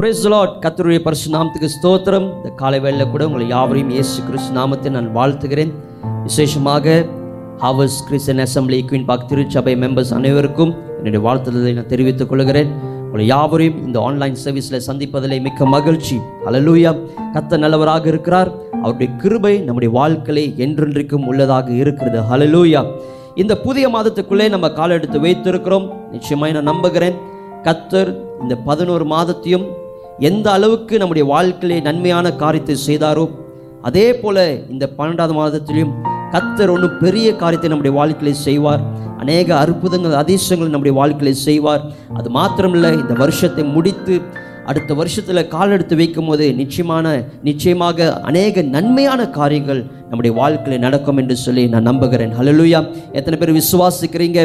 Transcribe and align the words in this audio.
Brace 0.00 0.20
Lord 0.32 0.52
கத்தருடைய 0.64 0.98
பரிசு 1.06 1.26
நாமத்துக்கு 1.32 1.68
ஸ்தோத்திரம். 1.74 2.26
இந்த 2.36 2.50
காலை 2.60 2.78
வேளையில 2.84 3.04
கூட 3.14 3.22
உங்களை 3.28 3.46
யாவரையும் 3.48 3.90
இயேசு 3.94 4.14
கிறிஸ்து 4.26 4.52
நாமத்தை 4.58 4.90
நான் 4.94 5.08
வாழ்த்துகிறேன். 5.16 5.72
விசேஷமாக 6.26 6.94
ஹவர்ஸ் 7.64 7.98
கிறிஸ்டன் 8.06 8.40
அசம்பிளி 8.44 8.78
குயின் 8.90 9.04
பாக் 9.10 9.26
திருச்சபை 9.30 9.74
மெம்பர்ஸ் 9.82 10.12
அனைவருக்கும் 10.18 10.72
என்னுடைய 10.96 11.20
வாழ்த்துதலை 11.26 11.72
நான் 11.78 11.90
தெரிவித்துக் 11.92 12.30
கொள்கிறேன். 12.30 12.70
உங்களை 13.06 13.26
யாவரையும் 13.32 13.78
இந்த 13.86 13.98
ஆன்லைன் 14.06 14.38
சர்வீஸில் 14.44 14.86
சந்திப்பதிலே 14.86 15.38
மிக்க 15.46 15.66
மகிழ்ச்சி. 15.74 16.16
அலலூயா 16.50 16.92
கத்த 17.34 17.58
நல்லவராக 17.64 18.08
இருக்கிறார். 18.12 18.52
அவருடைய 18.82 19.10
கிருபை 19.24 19.54
நம்முடைய 19.66 19.92
வாழ்க்கையை 19.98 20.46
என்றென்றைக்கும் 20.66 21.26
உள்ளதாக 21.32 21.70
இருக்கிறது. 21.82 22.22
அலலூயா 22.36 22.82
இந்த 23.42 23.56
புதிய 23.66 23.88
மாதத்துக்குள்ளே 23.96 24.48
நம்ம 24.56 24.72
காலை 24.80 24.96
எடுத்து 25.00 25.20
வைத்திருக்கிறோம். 25.26 25.86
நிச்சயமாக 26.14 26.54
நான் 26.58 26.70
நம்புகிறேன். 26.72 27.18
கத்தர் 27.68 28.10
இந்த 28.42 28.54
பதினோரு 28.70 29.04
மாதத்தையும் 29.14 29.68
எந்த 30.28 30.46
அளவுக்கு 30.56 30.94
நம்முடைய 30.98 31.24
வாழ்க்கையிலே 31.32 31.76
நன்மையான 31.86 32.32
காரியத்தை 32.42 32.74
செய்தாரோ 32.86 33.24
அதே 33.88 34.06
போல 34.14 34.36
இந்த 34.72 34.84
பன்னெண்டாவது 34.98 35.34
மாதத்திலையும் 35.38 35.94
கத்தர் 36.32 36.72
ஒன்று 36.72 36.88
பெரிய 37.04 37.28
காரியத்தை 37.42 37.68
நம்முடைய 37.70 37.92
வாழ்க்கையிலே 37.98 38.34
செய்வார். 38.38 38.82
அநேக 39.22 39.48
அற்புதங்கள் 39.56 40.18
அதிசயங்கள் 40.22 40.72
நம்முடைய 40.74 40.94
வாழ்க்கையிலே 40.98 41.32
செய்வார். 41.46 41.82
அது 42.18 42.28
மாத்திரமில்லை 42.38 42.92
இந்த 43.02 43.14
வருஷத்தை 43.22 43.64
முடித்து 43.76 44.14
அடுத்த 44.70 44.94
வருஷத்தில் 44.98 45.48
கால் 45.54 45.72
எடுத்து 45.74 45.94
வைக்கும் 46.00 46.28
போது 46.30 46.46
நிச்சயமான 46.58 47.06
நிச்சயமாக 47.48 48.08
அநேக 48.28 48.62
நன்மையான 48.74 49.20
காரியங்கள் 49.38 49.80
நம்முடைய 50.10 50.32
வாழ்க்கையில் 50.38 50.82
நடக்கும் 50.84 51.18
என்று 51.22 51.34
சொல்லி 51.44 51.64
நான் 51.72 51.88
நம்புகிறேன். 51.88 52.32
ஹலலுயா 52.38 52.80
எத்தனை 53.18 53.36
பேர் 53.40 53.52
விசுவாசிக்கிறீங்க? 53.58 54.38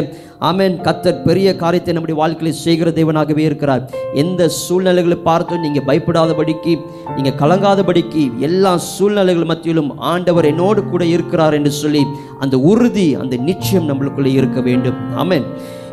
ஆமேன் 0.48 0.74
கத்தர் 0.86 1.22
பெரிய 1.28 1.48
காரியத்தை 1.62 1.94
நம்முடைய 1.96 2.16
வாழ்க்கையில் 2.22 2.60
செய்கிற 2.64 2.90
தேவனாகவே 2.98 3.42
இருக்கிறார். 3.48 3.82
எந்த 4.22 4.48
சூழ்நிலைகளை 4.62 5.18
பார்த்தும் 5.28 5.64
நீங்கள் 5.66 5.86
பயப்படாதபடிக்கு 5.90 6.74
நீங்கள் 7.16 7.38
கலங்காதபடிக்கு 7.42 8.24
எல்லா 8.48 8.74
சூழ்நிலைகள் 8.92 9.50
மத்தியிலும் 9.52 9.90
ஆண்டவர் 10.12 10.50
என்னோடு 10.52 10.82
கூட 10.92 11.04
இருக்கிறார் 11.14 11.56
என்று 11.60 11.74
சொல்லி 11.82 12.04
அந்த 12.44 12.58
உறுதி 12.72 13.08
அந்த 13.24 13.36
நிச்சயம் 13.50 13.90
நம்மளுக்குள்ளே 13.92 14.34
இருக்க 14.40 14.60
வேண்டும். 14.68 15.00
ஆமேன் 15.24 15.46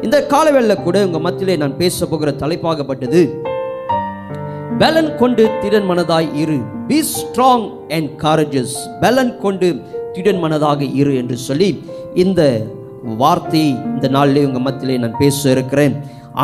இந்த 0.07 0.17
காலவேளையில 0.35 0.75
கூட 0.85 0.97
உங்கள் 1.07 1.25
மத்தியிலே 1.25 1.57
நான் 1.63 1.79
பேச 1.81 2.05
போகிற 2.05 2.31
தலைப்பாகப்பட்டது 2.43 3.21
பலன் 4.81 5.09
கொண்டு 5.17 5.43
திடன் 5.61 5.87
மனதாய் 5.89 6.29
இரு. 6.41 6.55
பி 6.87 6.97
ஸ்ட்ராங் 7.09 7.65
அண்ட் 7.95 8.09
காரேஜஸ் 8.23 8.75
பலன் 9.01 9.33
கொண்டு 9.43 9.67
திடன் 10.13 10.39
மனதாக 10.43 10.81
இரு 11.01 11.15
என்று 11.15 11.37
சொல்லி 11.47 11.67
இந்த 12.13 12.41
வார்த்தை 13.21 13.63
இந்த 13.93 14.07
நாளிலே 14.07 14.45
உங்கள் 14.47 14.65
மத்தியிலே 14.67 14.95
நான் 15.03 15.19
பேச 15.19 15.51
இருக்கிறேன். 15.51 15.95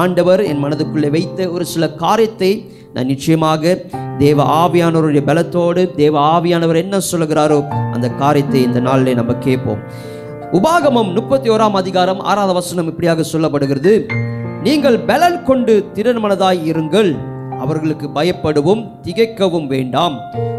ஆண்டவர் 0.01 0.41
என் 0.49 0.61
மனதுக்குள்ளே 0.65 1.09
வைத்த 1.15 1.49
ஒரு 1.49 1.65
சில 1.65 1.87
காரியத்தை 2.03 2.51
நான் 2.93 3.05
நிச்சயமாக 3.05 3.73
தேவ 4.17 4.45
ஆவியானவருடைய 4.61 5.23
பலத்தோடு 5.31 5.83
தேவ 5.95 6.15
ஆவியானவர் 6.35 6.81
என்ன 6.83 6.99
சொல்லுகிறாரோ 7.11 7.59
அந்த 7.95 8.09
காரியத்தை 8.21 8.61
இந்த 8.63 8.79
நாளிலே 8.79 9.13
நம்ம 9.13 9.33
கேட்போம். 9.47 9.81
உபாகமம் 10.51 11.11
முப்பத்தி 11.13 11.49
ஓராம் 11.49 11.79
அதிகாரம் 11.81 12.19
ஆறாவது 12.19 12.53
வசனம் 12.53 12.87
இப்படியாக 12.87 13.25
சொல்லப்படுகிறது. 13.33 13.93
நீங்கள் 14.63 14.99
பலன் 15.09 15.43
கொண்டு 15.43 15.73
திறன் 15.93 16.23
மனதாய் 16.23 16.61
இருங்கள். 16.71 17.11
அவர்களுக்கு 17.63 18.07
பயப்படவும் 18.17 18.83
திகைக்கவும் 19.05 19.67
வேண்டாம். 19.73 20.15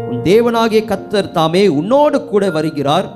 உன் 0.09 0.21
தேவனாகிய 0.29 0.81
கத்தர் 0.91 1.33
தாமே 1.37 1.63
உன்னோடு 1.79 2.17
கூட 2.31 2.43
வருகிறார். 2.57 3.07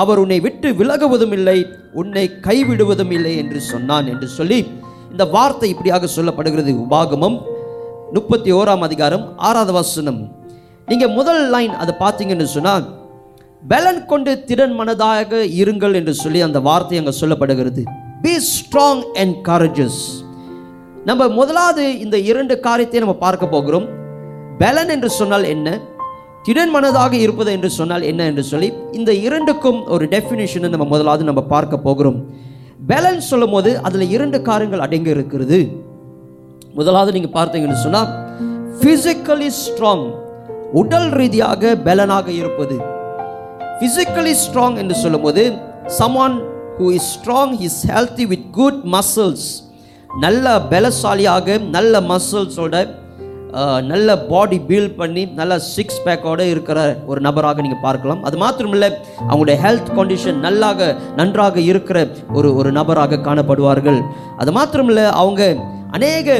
அவர் 0.00 0.20
உன்னை 0.22 0.38
விட்டு 0.46 0.68
விலகுவதும் 0.80 1.34
இல்லை 1.38 1.58
உன்னை 2.00 2.24
கைவிடுவதும் 2.46 3.12
இல்லை 3.16 3.32
என்று 3.42 3.60
சொன்னான் 3.72 4.06
என்று 4.12 4.28
சொல்லி 4.38 4.58
இந்த 5.12 5.24
வார்த்தை 5.34 5.68
இப்படியாக 5.74 6.08
சொல்லப்படுகிறது. 6.16 6.72
உபாகமம் 6.84 7.36
முப்பத்தி 8.16 8.50
ஓராம் 8.52 8.84
அதிகாரம் 8.88 9.24
ஆறாவது 9.48 9.72
வசனம். 9.78 10.20
நீங்க 10.88 11.06
முதல் 11.18 11.42
லைன் 11.54 11.74
அதை 11.82 11.94
பார்த்தீங்கன்னு 12.02 12.48
சொன்னால் 12.56 12.84
பலன் 13.70 14.02
கொண்டு 14.10 14.32
திறன் 14.48 14.74
மனதாக 14.80 15.40
இருங்கள் 15.62 15.96
என்று 16.00 16.14
சொல்லி 16.22 16.40
அந்த 16.46 16.58
வார்த்தை 16.68 16.98
அங்கே 17.00 17.14
சொல்லப்படுகிறது. 17.20 17.82
பி 18.24 18.34
ஸ்ட்ராங் 18.52 19.02
அண்ட் 19.22 19.36
கரேஜஸ் 19.48 20.02
நம்ம 21.08 21.28
முதலாவது 21.28 21.98
இந்த 21.98 22.18
இரண்டு 22.18 22.60
காரியத்தை 22.60 23.00
நம்ம 23.00 23.14
பார்க்க 23.14 23.46
போகிறோம். 23.46 23.84
பலன் 24.58 24.88
என்று 24.88 25.10
சொன்னால் 25.10 25.44
என்ன? 25.44 25.68
திடன் 26.46 26.72
மனதாக 26.74 27.12
இருப்பது 27.12 27.52
என்று 27.52 27.70
சொன்னால் 27.70 28.02
என்ன 28.02 28.24
என்று 28.24 28.42
சொல்லி 28.42 28.72
இந்த 28.92 29.12
இரண்டுக்கும் 29.12 29.78
ஒரு 29.86 30.04
டெஃபினேஷனை 30.06 30.68
நம்ம 30.68 30.84
முதலாவது 30.84 31.24
நம்ம 31.24 31.42
பார்க்க 31.42 31.78
போகிறோம். 31.78 32.18
பேலன்ஸ் 32.88 33.28
சொல்லும் 33.32 33.50
போது 33.50 33.70
அதில் 33.80 34.10
இரண்டு 34.10 34.42
காரியங்கள் 34.42 34.80
அடங்கி 34.80 35.10
இருக்கிறது. 35.10 35.58
முதலாவது 36.74 37.12
நீங்கள் 37.12 37.36
பார்த்தீங்கன்னு 37.38 37.84
சொன்னால் 37.84 38.10
ஃபிசிக்கலி 38.78 39.50
ஸ்ட்ராங் 39.62 40.06
உடல் 40.72 41.10
ரீதியாக 41.10 41.76
பலனாக 41.76 42.30
இருப்பது. 42.30 42.78
ஃபிசிக்கலி 43.78 44.34
ஸ்ட்ராங் 44.44 44.76
என்று 44.76 44.94
சொல்லும்போது 44.94 45.44
someone 46.00 46.36
who 46.78 46.88
is 46.92 47.08
strong 47.16 47.54
is 47.60 47.80
healthy 47.92 48.26
with 48.26 48.48
good 48.52 48.82
muscles 48.96 49.48
நல்ல 50.24 50.46
பலசாலியாக 50.70 51.58
நல்ல 51.76 52.00
மசில்ஸோட 52.10 52.76
நல்ல 53.90 54.08
பாடி 54.30 54.58
பில்ட் 54.68 54.94
பண்ணி 55.00 55.22
நல்ல 55.38 55.54
சிக்ஸ் 55.74 56.00
பேக்கோடு 56.04 56.44
இருக்கிற 56.52 56.78
ஒரு 57.10 57.20
நபராக 57.26 57.62
நீங்கள் 57.64 57.84
பார்க்கலாம். 57.84 58.20
அது 58.26 58.36
மாத்திரமில்லை 58.42 58.88
அவங்களுடைய 59.28 59.56
ஹெல்த் 59.64 59.90
கண்டிஷன் 59.98 60.40
நல்லாக 60.46 60.88
நன்றாக 61.18 61.56
இருக்கிற 61.70 61.98
ஒரு 62.38 62.48
ஒரு 62.58 62.70
நபராக 62.78 63.20
காணப்படுவார்கள். 63.28 64.00
அது 64.40 64.52
மாத்திரமில்லை 64.58 65.06
அவங்க 65.22 65.42
அநேக 65.96 66.38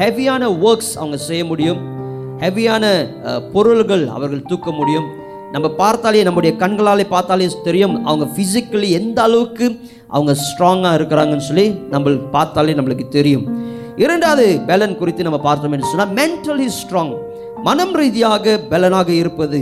ஹெவியான 0.00 0.42
ஒர்க்ஸ் 0.66 0.94
அவங்க 1.00 1.18
செய்ய 1.28 1.44
முடியும். 1.50 1.80
ஹெவியான 2.44 2.84
பொருள்கள் 3.54 4.04
அவர்கள் 4.16 4.48
தூக்க 4.50 4.70
முடியும். 4.80 5.08
நம்ம 5.54 5.66
பார்த்தாலே 5.82 6.22
நம்முடைய 6.26 6.52
கண்களாலே 6.62 7.04
பார்த்தாலே 7.14 7.46
தெரியும் 7.66 7.94
அவங்க 8.08 8.24
ஃபிசிக்கலி 8.34 8.88
எந்த 9.00 9.18
அளவுக்கு 9.26 9.66
அவங்க 10.08 10.32
ஸ்ட்ராங்காக 10.44 10.98
இருக்கிறாங்கன்னு 10.98 11.48
சொல்லி 11.50 11.66
நம்ம 11.94 12.10
பார்த்தாலே 12.36 12.74
நம்மளுக்கு 12.74 13.08
தெரியும். 13.08 13.46
இரண்டாவது 13.96 14.46
பலன் 14.66 14.98
குறித்து 14.98 15.26
நம்ம 15.26 15.38
பார்த்தோம் 15.38 15.72
என்று 15.72 15.90
சொன்னால் 15.92 16.14
மென்டலி 16.18 16.68
ஸ்ட்ராங் 16.78 17.14
மனம் 17.64 17.94
ரீதியாக 18.00 18.56
பலனாக 18.70 19.10
இருப்பது. 19.12 19.60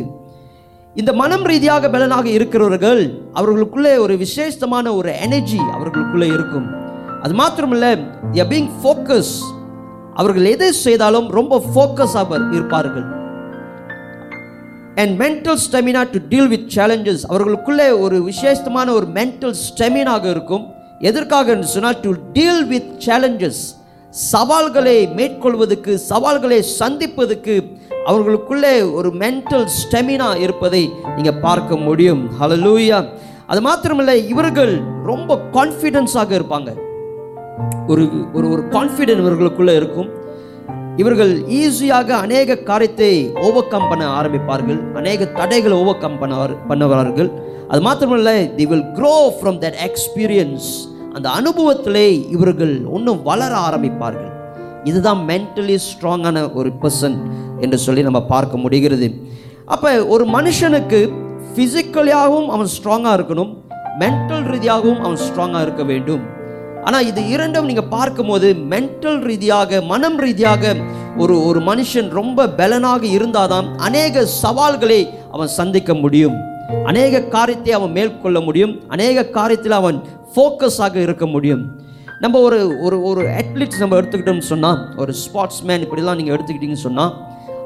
இந்த 0.94 1.12
மனம் 1.12 1.44
ரீதியாக 1.50 1.88
பலனாக 1.91 2.28
இருக்கிறவர்கள் 2.28 3.03
அவர்களுக்குள்ளே 3.33 3.97
ஒரு 3.97 4.16
விசேஷமான 4.25 4.94
ஒரு 4.94 5.12
எனர்ஜி 5.27 5.60
அவர்களுக்குள்ளே 5.77 6.27
இருக்கும். 6.27 6.66
அது 7.22 7.34
மாத்திரமில்ல 7.43 7.88
பீங் 8.53 8.71
ஃபோக்கஸ் 8.81 9.34
அவர்கள் 10.15 10.44
எதை 10.44 10.72
செய்தாலும் 10.72 11.28
ரொம்ப 11.38 11.62
ஃபோக்கஸாக 11.75 12.41
இருப்பார்கள். 12.56 13.06
And 15.00 15.22
mental 15.22 15.60
stamina 15.65 16.03
to 16.10 16.19
deal 16.28 16.49
with 16.49 16.66
challenges 16.77 17.22
அவர்களுக்குள்ளே 17.28 17.91
ஒரு 18.05 18.22
விசேஷமான 18.22 18.93
ஒரு 18.93 19.06
மென்டல் 19.15 19.55
ஸ்டெமினாக 19.66 20.25
இருக்கும். 20.34 20.65
எதற்காக 20.99 21.62
சொன்னால் 21.62 22.00
டு 22.00 22.10
டீல் 22.32 22.66
வித் 22.66 22.93
சேலஞ்சஸ் 23.06 23.62
சவால்களை 24.10 25.09
மேற்கொள்வதற்கு 25.19 25.99
சவால்களை 26.10 26.62
சந்திப்பதற்கு 26.62 27.54
அவர்களுக்குள்ளே 28.04 28.83
ஒரு 28.83 29.09
மென்டல் 29.09 29.66
ஸ்டெமினா 29.78 30.28
இருப்பதை 30.37 30.83
நீங்கள் 31.16 31.41
பார்க்க 31.47 31.77
முடியும். 31.77 32.22
ஹலலூயா 32.41 32.99
அது 33.47 33.60
மாத்திரமில்லை 33.60 34.16
இவர்கள் 34.28 34.75
ரொம்ப 35.04 35.41
கான்ஃபிடென்ஸாக 35.53 36.31
இருப்பாங்க. 36.38 36.71
ஒரு 37.88 38.04
ஒரு 38.33 38.47
ஒரு 38.50 38.62
கான்ஃபிடென்ட் 38.77 39.22
இவர்களுக்குள்ளே 39.25 39.75
இருக்கும். 39.77 40.10
இவர்கள் 41.03 41.32
ஈஸியாக 41.60 42.09
அநேக 42.25 42.56
காரியத்தை 42.69 43.12
ஓவர் 43.47 43.71
கம் 43.72 43.87
பண்ண 43.91 44.05
ஆரம்பிப்பார்கள். 44.19 44.81
அநேக 45.00 45.27
தடைகளை 45.38 45.77
ஓவர் 45.82 46.03
கம் 46.03 46.19
பண்ண 46.21 46.34
பண்ணுவார்கள். 46.71 47.31
அது 47.71 47.81
மாத்திரமல்ல 47.87 48.32
they 48.59 48.65
will 48.72 48.84
grow 48.99 49.15
from 49.38 49.59
that 49.65 49.78
experience 49.88 50.69
அந்த 51.16 51.27
அனுபவத்திலே 51.38 52.06
இவர்கள் 52.37 52.75
ஒன்றும் 52.97 53.21
வளர 53.31 53.53
ஆரம்பிப்பார்கள். 53.69 54.31
இதுதான் 54.91 55.21
மென்டலி 55.31 55.77
ஸ்ட்ராங்கான 55.88 56.38
ஒரு 56.60 56.71
பர்சன் 56.83 57.19
என்று 57.65 57.78
சொல்லி 57.86 58.03
நம்ம 58.09 58.22
பார்க்க 58.33 58.63
முடிகிறது. 58.65 59.09
அப்போ 59.74 59.91
ஒரு 60.15 60.24
மனுஷனுக்கு 60.36 61.01
ஃபிசிக்கலியாகவும் 61.53 62.48
அவன் 62.54 62.72
ஸ்ட்ராங்காக 62.77 63.16
இருக்கணும் 63.19 63.53
மென்டல் 64.03 64.47
ரீதியாகவும் 64.53 65.03
அவன் 65.04 65.21
ஸ்ட்ராங்காக 65.27 65.65
இருக்க 65.66 65.83
வேண்டும். 65.92 66.24
ஆனால் 66.86 67.07
இது 67.10 67.21
இரண்டும் 67.34 67.69
நீங்கள் 67.71 67.92
பார்க்கும்போது 67.97 68.48
மென்டல் 68.72 69.21
ரீதியாக 69.28 69.81
மனம் 69.92 70.19
ரீதியாக 70.25 70.75
ஒரு 71.22 71.34
ஒரு 71.48 71.60
மனுஷன் 71.71 72.09
ரொம்ப 72.21 72.48
பலனாக 72.60 73.03
இருந்தாதான் 73.19 73.66
அநேக 73.89 74.25
சவால்களை 74.42 75.01
அவன் 75.34 75.54
சந்திக்க 75.59 75.95
முடியும். 75.95 76.36
அநேக 76.91 77.22
காரியத்தை 77.34 77.72
அவன் 77.78 77.95
மேற்கொள்ள 77.98 78.39
முடியும். 78.41 78.72
அநேக 78.95 79.27
காரியத்தில் 79.39 79.77
அவன் 79.81 79.98
ஃபோக்கஸாக 80.34 80.97
இருக்க 81.07 81.27
முடியும். 81.34 81.63
நம்ம 82.22 82.41
ஒரு 82.47 82.59
ஒரு 82.86 82.97
ஒரு 83.10 83.22
அத்லீட்ஸ் 83.41 83.83
நம்ம 83.83 83.97
எடுத்துக்கிட்டோம்னு 84.01 84.51
சொன்னால் 84.53 84.81
ஒரு 85.03 85.13
ஸ்போர்ட்ஸ் 85.22 85.63
மேன் 85.69 85.84
இப்படிலாம் 85.86 86.19
நீங்கள் 86.21 86.34
எடுத்துக்கிட்டீங்கன்னு 86.36 86.86
சொன்னால் 86.89 87.15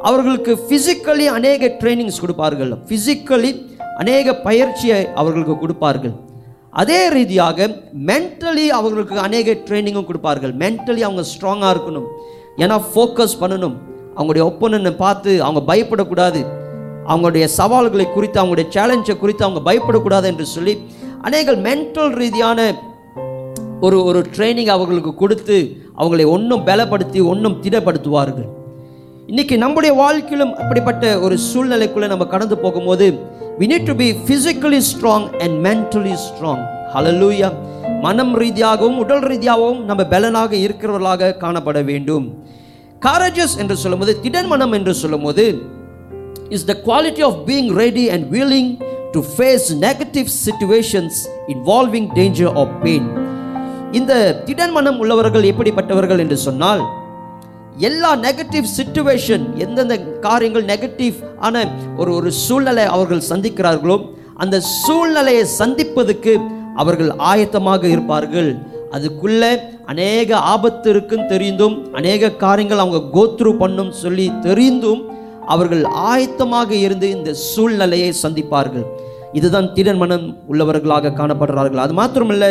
அவர்களுக்கு 0.08 0.52
ஃபிசிக்கலி 0.66 1.26
அநேக 1.38 1.70
ட்ரைனிங்ஸ் 1.80 2.22
கொடுப்பார்கள். 2.24 2.72
ஃபிசிக்கலி 2.88 3.50
அநேக 4.02 4.34
பயிற்சியை 4.48 4.98
அவர்களுக்கு 5.20 5.56
கொடுப்பார்கள். 5.62 6.14
அதே 6.70 7.08
ரீதியாக 7.08 7.66
மென்டலி 8.06 8.66
அவர்களுக்கு 8.68 9.18
அநேக 9.18 9.52
ட்ரைனிங்கும் 9.52 10.04
கொடுப்பார்கள். 10.04 10.56
மென்டலி 10.56 11.00
அவங்க 11.00 11.24
ஸ்ட்ராங்காக 11.32 11.72
இருக்கணும். 11.74 12.08
ஏன்னா 12.56 12.82
ஃபோக்கஸ் 12.94 13.38
பண்ணணும். 13.40 13.74
அவங்களுடைய 14.16 14.44
ஒப்பனனை 14.50 14.96
பார்த்து 14.96 15.42
அவங்க 15.42 15.74
பயப்படக்கூடாது. 15.74 16.46
அவங்களுடைய 17.06 17.44
சவால்களை 17.44 18.12
குறித்து 18.12 18.40
அவங்களுடைய 18.40 18.66
சேலஞ்சை 18.76 19.18
குறித்து 19.18 19.44
அவங்க 19.44 19.72
பயப்படக்கூடாது 19.72 20.24
என்று 20.24 20.46
சொல்லி 20.46 20.78
அநேக 21.22 21.52
மென்டல் 21.52 22.14
ரீதியான 22.14 22.74
ஒரு 23.80 24.04
ஒரு 24.04 24.24
ட்ரைனிங் 24.36 24.66
அவர்களுக்கு 24.66 25.14
கொடுத்து 25.14 25.76
அவங்களை 25.98 26.26
ஒன்றும் 26.26 26.66
பலப்படுத்தி 26.66 27.26
ஒன்றும் 27.26 27.62
திடப்படுத்துவார்கள். 27.62 28.48
இன்றைக்கி 29.26 29.56
நம்முடைய 29.56 29.94
வாழ்க்கையிலும் 29.94 30.56
அப்படிப்பட்ட 30.56 31.20
ஒரு 31.20 31.38
சூழ்நிலைக்குள்ளே 31.54 32.06
நம்ம 32.06 32.24
கடந்து 32.24 32.58
போகும்போது 32.58 33.18
we 33.60 33.66
need 33.66 33.86
to 33.86 33.94
be 34.00 34.08
physically 34.26 34.80
strong 34.88 35.24
and 35.40 35.56
mentally 35.66 36.12
strong 36.24 36.62
hallelujah 36.92 37.48
மனம் 38.02 38.34
ரீதியாகவும் 38.36 38.98
உடல் 38.98 39.24
ரீதியாகவும் 39.30 39.80
நம்ம 39.84 40.02
பலனாக 40.04 40.52
இருக்கிறவர்களாக 40.56 41.30
காணப்பட 41.40 41.80
வேண்டும் 41.82 42.26
காரேஜஸ் 43.02 43.56
என்று 43.58 43.76
சொல்லும்போது 43.76 44.12
திடன் 44.20 44.48
மனம் 44.48 44.74
என்று 44.74 44.92
சொல்லும்போது 44.94 45.46
is 46.50 46.66
the 46.66 46.76
quality 46.86 47.24
of 47.28 47.40
being 47.48 47.70
ready 47.80 48.04
and 48.10 48.26
willing 48.30 48.70
to 49.12 49.22
face 49.32 49.68
negative 49.82 50.30
situations 50.38 51.18
involving 51.48 52.08
danger 52.14 52.54
of 52.62 52.76
pain 52.84 53.08
இந்த 53.92 54.12
திடன் 54.46 54.72
மனம் 54.72 54.98
உள்ளவர்கள் 54.98 55.50
எப்படிப்பட்டவர்கள் 55.52 56.22
என்று 56.24 56.38
சொன்னால் 56.38 56.82
எல்லா 57.86 58.10
நெகட்டிவ் 58.26 58.66
சுச்சுவேஷன் 58.76 59.44
எந்தெந்த 59.64 59.96
காரியங்கள் 60.26 60.64
நெகட்டிவ் 60.70 61.16
ஆன 61.46 61.64
ஒரு 62.00 62.10
ஒரு 62.18 62.30
சூழ்நிலை 62.44 62.84
அவர்கள் 62.94 63.28
சந்திக்கிறார்களோ 63.30 63.96
அந்த 64.42 64.56
சூழ்நிலையை 64.82 65.44
சந்திப்பதற்கு 65.60 66.32
அவர்கள் 66.82 67.10
ஆயத்தமாக 67.30 67.84
இருப்பார்கள். 67.94 68.50
அதுக்குள்ளே 68.96 69.50
அநேக 69.92 70.30
ஆபத்து 70.52 70.88
இருக்குன்னு 70.92 71.30
தெரிந்தும் 71.32 71.76
அநேக 72.00 72.30
காரியங்கள் 72.44 72.82
அவங்க 72.84 73.00
கோத்ரூ 73.16 73.52
பண்ணும் 73.62 73.92
சொல்லி 74.02 74.26
தெரிந்தும் 74.46 75.02
அவர்கள் 75.54 75.84
ஆயத்தமாக 76.10 76.70
இருந்து 76.86 77.08
இந்த 77.16 77.30
சூழ்நிலையை 77.50 78.10
சந்திப்பார்கள். 78.22 78.86
இதுதான் 79.38 79.70
திடன் 79.76 80.00
மனம் 80.02 80.26
உள்ளவர்களாக 80.50 81.14
காணப்படுறார்கள் 81.20 81.84
அது 81.84 81.94
மாத்திரமில்லை 81.98 82.50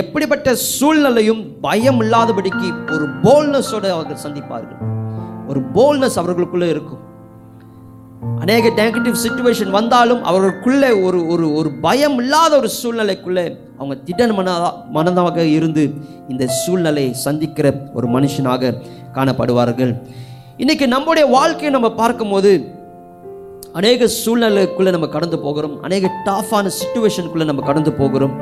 எப்படிப்பட்ட 0.00 0.54
சூழ்நிலையும் 0.54 1.60
பயம் 1.60 2.00
இல்லாதபடிக்கு 2.00 2.68
ஒரு 2.92 3.06
போல்னஸோட 3.22 3.86
அவர்கள் 3.90 4.24
சந்திப்பார்கள். 4.24 4.78
ஒரு 5.48 5.60
போல்னஸ் 5.74 6.18
அவர்களுக்குள்ளே 6.22 6.68
இருக்கும். 6.68 7.00
அநேக 8.40 8.68
நெகட்டிவ் 8.68 9.16
சுச்சுவேஷன் 9.24 9.70
வந்தாலும் 9.70 10.24
அவர்களுக்குள்ளே 10.24 10.90
ஒரு 11.06 11.26
ஒரு 11.26 11.52
ஒரு 11.54 11.70
பயம் 11.86 12.18
இல்லாத 12.18 12.56
ஒரு 12.56 12.68
சூழ்நிலைக்குள்ளே 12.82 13.44
அவங்க 13.78 13.96
திடன் 14.06 14.34
மனதா 14.38 14.70
மனதாக 14.94 15.36
இருந்து 15.36 15.84
இந்த 16.28 16.46
சூழ்நிலையை 16.46 17.12
சந்திக்கிற 17.12 17.72
ஒரு 17.94 18.08
மனுஷனாக 18.08 18.72
காணப்படுவார்கள். 19.14 19.92
இன்றைக்கி 20.58 20.86
நம்முடைய 20.86 21.28
வாழ்க்கையை 21.36 21.70
நம்ம 21.70 21.90
பார்க்கும்போது 21.94 22.52
அநேக 23.72 24.08
சூழ்நிலைக்குள்ளே 24.24 24.90
நம்ம 24.90 25.06
கடந்து 25.06 25.38
போகிறோம். 25.38 25.82
அநேக 25.82 26.10
டாஃபான 26.24 26.70
சுச்சுவேஷனுக்குள்ளே 26.80 27.44
நம்ம 27.44 27.62
கடந்து 27.62 27.92
போகிறோம். 27.92 28.34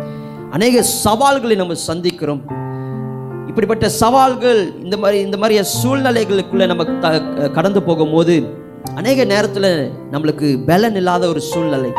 அநேக 0.51 0.83
சவால்களை 0.83 1.57
நம்ம 1.57 1.75
சந்திக்கிறோம். 1.87 2.41
இப்படிப்பட்ட 3.47 3.89
சவால்கள் 3.89 4.73
இந்த 4.83 4.97
மாதிரி 4.97 5.21
இந்த 5.21 5.37
மாதிரிய 5.37 5.65
சூழ்நிலைகளுக்குள்ளே 5.85 6.67
நம்ம 6.67 6.85
த- 6.85 7.49
கடந்து 7.49 7.83
போகும்போது 7.83 8.43
அநேக 8.95 9.25
நேரத்தில் 9.25 9.91
நம்மளுக்கு 10.13 10.67
பலன் 10.67 10.97
இல்லாத 10.97 11.29
ஒரு 11.29 11.41
சூழ்நிலை. 11.41 11.91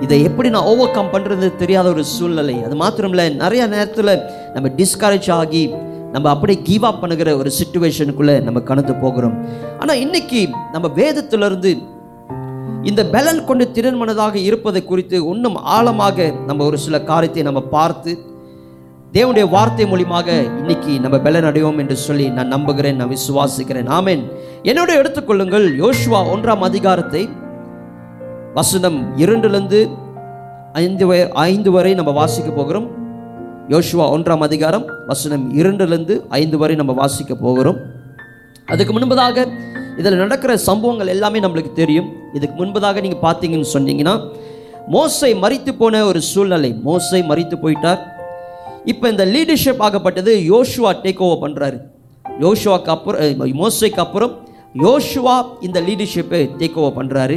இதை 0.00 0.22
எப்படி 0.22 0.50
நான் 0.50 0.62
ஓவர் 0.62 0.90
கம் 0.90 1.12
பண்ணுறது 1.12 1.56
தெரியாத 1.56 1.88
ஒரு 1.88 2.04
சூழ்நிலை. 2.04 2.62
அது 2.64 2.76
மாத்திரமில்ல 2.76 3.34
நிறைய 3.34 3.66
நேரத்தில் 3.66 4.20
நம்ம 4.54 4.68
டிஸ்கரேஜ் 4.68 5.30
ஆகி 5.30 5.74
நம்ம 6.12 6.28
அப்படியே 6.28 6.60
கிவ் 6.62 6.84
அப் 6.84 7.00
பண்ணுகிற 7.00 7.36
ஒரு 7.36 7.50
சுச்சுவேஷனுக்குள்ளே 7.50 8.42
நம்ம 8.42 8.60
கடந்து 8.60 8.94
போகிறோம். 8.94 9.44
ஆனால் 9.78 9.98
இன்னைக்கு 9.98 10.48
நம்ம 10.72 10.88
வேதத்திலிருந்து 10.88 11.76
இந்த 12.82 13.06
பலன் 13.06 13.44
கொண்டு 13.44 13.64
திறன்மனதாக 13.74 14.34
இருப்பதை 14.34 14.84
குறித்து 14.84 15.16
இன்னும் 15.32 15.54
ஆழமாக 15.54 16.32
நம்ம 16.46 16.64
ஒரு 16.64 16.78
சில 16.78 17.00
காரியத்தை 17.00 17.42
நம்ம 17.42 17.60
பார்த்து 17.60 18.12
தேவனுடைய 19.12 19.50
வார்த்தை 19.50 19.84
மூலியமாக 19.84 20.28
இன்னைக்கு 20.60 21.00
நம்ம 21.00 21.18
பலன் 21.18 21.44
அடைவோம் 21.44 21.78
என்று 21.78 21.96
சொல்லி 21.96 22.28
நான் 22.28 22.46
நம்புகிறேன் 22.46 22.96
நான் 22.96 23.12
விசுவாசிக்கிறேன். 23.16 23.88
ஆமேன். 23.98 24.22
என்னோட 24.62 24.90
எடுத்துக்கொள்ளுங்கள் 25.00 25.66
யோசுவா 25.82 26.20
ஒன்றாம் 26.34 26.64
அதிகாரத்தை 26.68 27.28
வசனம் 28.54 28.98
இரண்டுலேருந்து 29.16 29.80
ஐந்து 30.72 31.06
வய 31.06 31.28
ஐந்து 31.28 31.70
வரை 31.70 31.94
நம்ம 31.94 32.10
வாசிக்க 32.10 32.50
போகிறோம். 32.50 32.88
யோசுவா 33.68 34.06
ஒன்றாம் 34.16 34.46
அதிகாரம் 34.48 34.86
வசனம் 35.06 35.44
இரண்டுலேருந்து 35.58 36.16
ஐந்து 36.28 36.58
வரை 36.58 36.74
நம்ம 36.74 36.92
வாசிக்க 36.92 37.34
போகிறோம். 37.34 37.78
அதுக்கு 38.66 38.92
முன்பதாக 38.98 39.46
இதில் 39.98 40.16
நடக்கிற 40.16 40.56
சம்பவங்கள் 40.56 41.06
எல்லாமே 41.06 41.40
நம்மளுக்கு 41.40 41.72
தெரியும். 41.72 42.10
இதுக்கு 42.36 42.54
முன்பதாக 42.60 43.00
நீங்கள் 43.06 43.24
பார்த்தீங்கன்னு 43.26 43.70
சொன்னீங்கன்னா 43.76 44.14
மோசை 44.94 45.30
மறித்து 45.42 45.72
போன 45.80 46.04
ஒரு 46.10 46.20
சூழ்நிலை. 46.30 46.70
மோசை 46.86 47.20
மறித்து 47.30 47.56
போயிட்டார். 47.64 48.00
இப்போ 48.92 49.06
இந்த 49.14 49.24
லீடர்ஷிப் 49.34 49.82
ஆகப்பட்டது 49.86 50.32
யோசுவா 50.52 50.92
டேக் 51.04 51.20
ஓவர் 51.26 51.42
பண்ணுறாரு 51.44 51.78
யோசுவாக்கு 52.44 52.90
அப்புறம் 52.94 53.52
மோசைக்கு 53.62 54.00
அப்புறம் 54.04 54.32
யோசுவா 54.86 55.34
இந்த 55.66 55.78
லீடர்ஷிப்பை 55.88 56.40
டேக் 56.60 56.78
ஓவர் 56.82 56.96
பண்ணுறாரு 56.98 57.36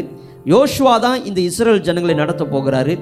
யோசுவா 0.53 0.93
தான் 1.05 1.19
இந்த 1.29 1.39
இஸ்ரேல் 1.49 1.83
ஜனங்களை 1.87 2.15
நடத்த 2.21 2.43
போகிறாரு. 2.53 2.93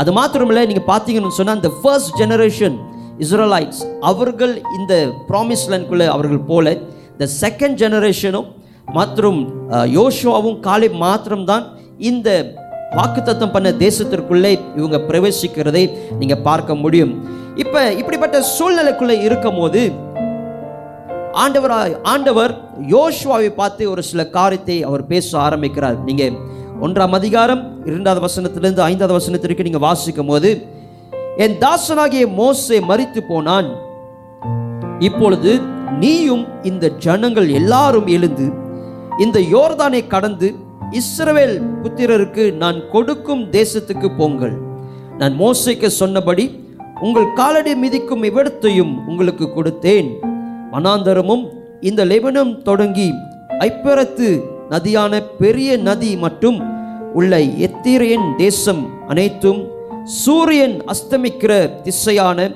அது 0.00 0.10
மாத்திரமில்லை 0.18 0.62
நீங்கள் 0.70 0.88
பார்த்தீங்கன்னு 0.92 1.38
சொன்னால் 1.38 1.58
இந்த 1.60 1.70
ஃபர்ஸ்ட் 1.80 2.12
ஜெனரேஷன் 2.20 2.76
இஸ்ரேலைட்ஸ் 3.24 3.80
அவர்கள் 4.10 4.54
இந்த 4.78 4.94
ப்ராமிஸ் 5.30 5.64
லேண்ட்குள்ளே 5.72 6.06
அவர்கள் 6.14 6.42
போல 6.50 6.66
இந்த 7.14 7.26
செகண்ட் 7.42 7.78
ஜெனரேஷனும் 7.82 8.48
மற்றும் 8.98 9.40
யோஷுவாவும் 9.98 9.98
யோசுவாவும் 9.98 10.58
காலை 10.66 10.88
மாத்திரம்தான் 11.04 11.64
இந்த 12.10 12.28
வாக்குத்தத்தம் 12.98 13.52
பண்ண 13.54 13.68
தேசத்திற்குள்ளே 13.84 14.52
இவங்க 14.78 14.98
பிரவேசிக்கிறதை 15.08 15.82
நீங்கள் 16.20 16.44
பார்க்க 16.46 16.74
முடியும். 16.84 17.12
இப்போ 17.62 17.80
இப்படிப்பட்ட 18.00 18.36
சூழ்நிலைக்குள்ளே 18.54 19.16
இருக்கும்போது 19.26 19.82
ஆண்டவராய் 21.42 21.94
ஆண்டவர் 22.12 22.52
யோசுவாவை 22.94 23.50
பார்த்து 23.60 23.82
ஒரு 23.92 24.02
சில 24.10 24.20
காரியத்தை 24.36 24.76
அவர் 24.88 25.04
பேச 25.12 25.28
ஆரம்பிக்கிறார். 25.46 25.98
நீங்கள் 26.08 26.38
ஒன்றாம் 26.86 27.14
அதிகாரம் 27.18 27.62
இரண்டாவது 27.88 28.20
வசனத்திலிருந்து 28.26 28.82
ஐந்தாவது 28.90 29.18
வசனத்திற்கு 29.18 29.66
நீங்கள் 29.66 29.86
வாசிக்கும் 29.88 30.30
போது 30.30 30.50
என் 31.44 31.56
தாசனாகிய 31.64 32.24
மோசே 32.40 32.78
மறித்து 32.90 33.20
போனான். 33.28 33.68
இப்பொழுது 35.08 35.52
நீயும் 36.02 36.44
இந்த 36.70 36.88
ஜனங்கள் 37.04 37.48
எல்லாரும் 37.60 38.08
எழுந்து 38.16 38.46
இந்த 39.24 39.38
யோர்தானை 39.54 40.00
கடந்து 40.06 40.48
இஸ்ரவேல் 41.00 41.56
புத்திரருக்கு 41.82 42.44
நான் 42.62 42.78
கொடுக்கும் 42.92 43.42
தேசத்துக்கு 43.56 44.08
போங்கள். 44.16 44.54
நான் 45.18 45.34
மோசைக்கு 45.40 45.88
சொன்னபடி 46.00 46.44
உங்கள் 47.00 47.28
காலடி 47.40 47.72
மிதிக்கும் 47.82 48.24
இவ்விடத்தையும் 48.28 48.92
உங்களுக்கு 49.08 49.46
கொடுத்தேன். 49.56 50.08
மனாந்தரமும் 50.72 51.44
இந்த 51.80 52.04
லெபனம் 52.04 52.62
தொடங்கி 52.62 53.08
ஐப்பரத்து 53.68 54.28
நதியான 54.72 55.22
பெரிய 55.42 55.76
நதி 55.88 56.16
மட்டும் 56.16 56.58
உள்ள 57.14 57.38
எத்திரியன் 57.66 58.28
தேசம் 58.36 58.82
அனைத்தும் 59.08 59.62
சூரியன் 60.22 60.76
அஸ்தமிக்கிற 60.92 61.52
திசையான 61.86 62.50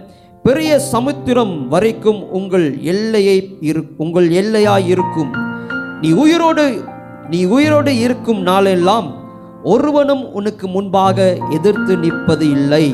பெரிய 0.45 0.79
சமுத்திரம் 0.93 1.69
வரைக்கும் 1.69 2.21
உங்கள் 2.31 2.69
எல்லையை 2.93 3.39
இரு 3.61 3.83
உங்கள் 3.97 4.31
எல்லையாய் 4.31 4.87
இருக்கும். 4.87 5.44
நீ 6.05 6.11
உயிரோடு 6.23 6.65
நீ 7.33 7.39
உயிரோடு 7.57 7.93
இருக்கும் 8.05 8.41
நாளெல்லாம் 8.49 9.07
ஒருவனும் 9.73 10.25
உனக்கு 10.39 10.67
முன்பாக 10.75 11.19
எதிர்த்து 11.57 11.93
நிற்பது 12.03 12.47
இல்லை. 12.57 12.87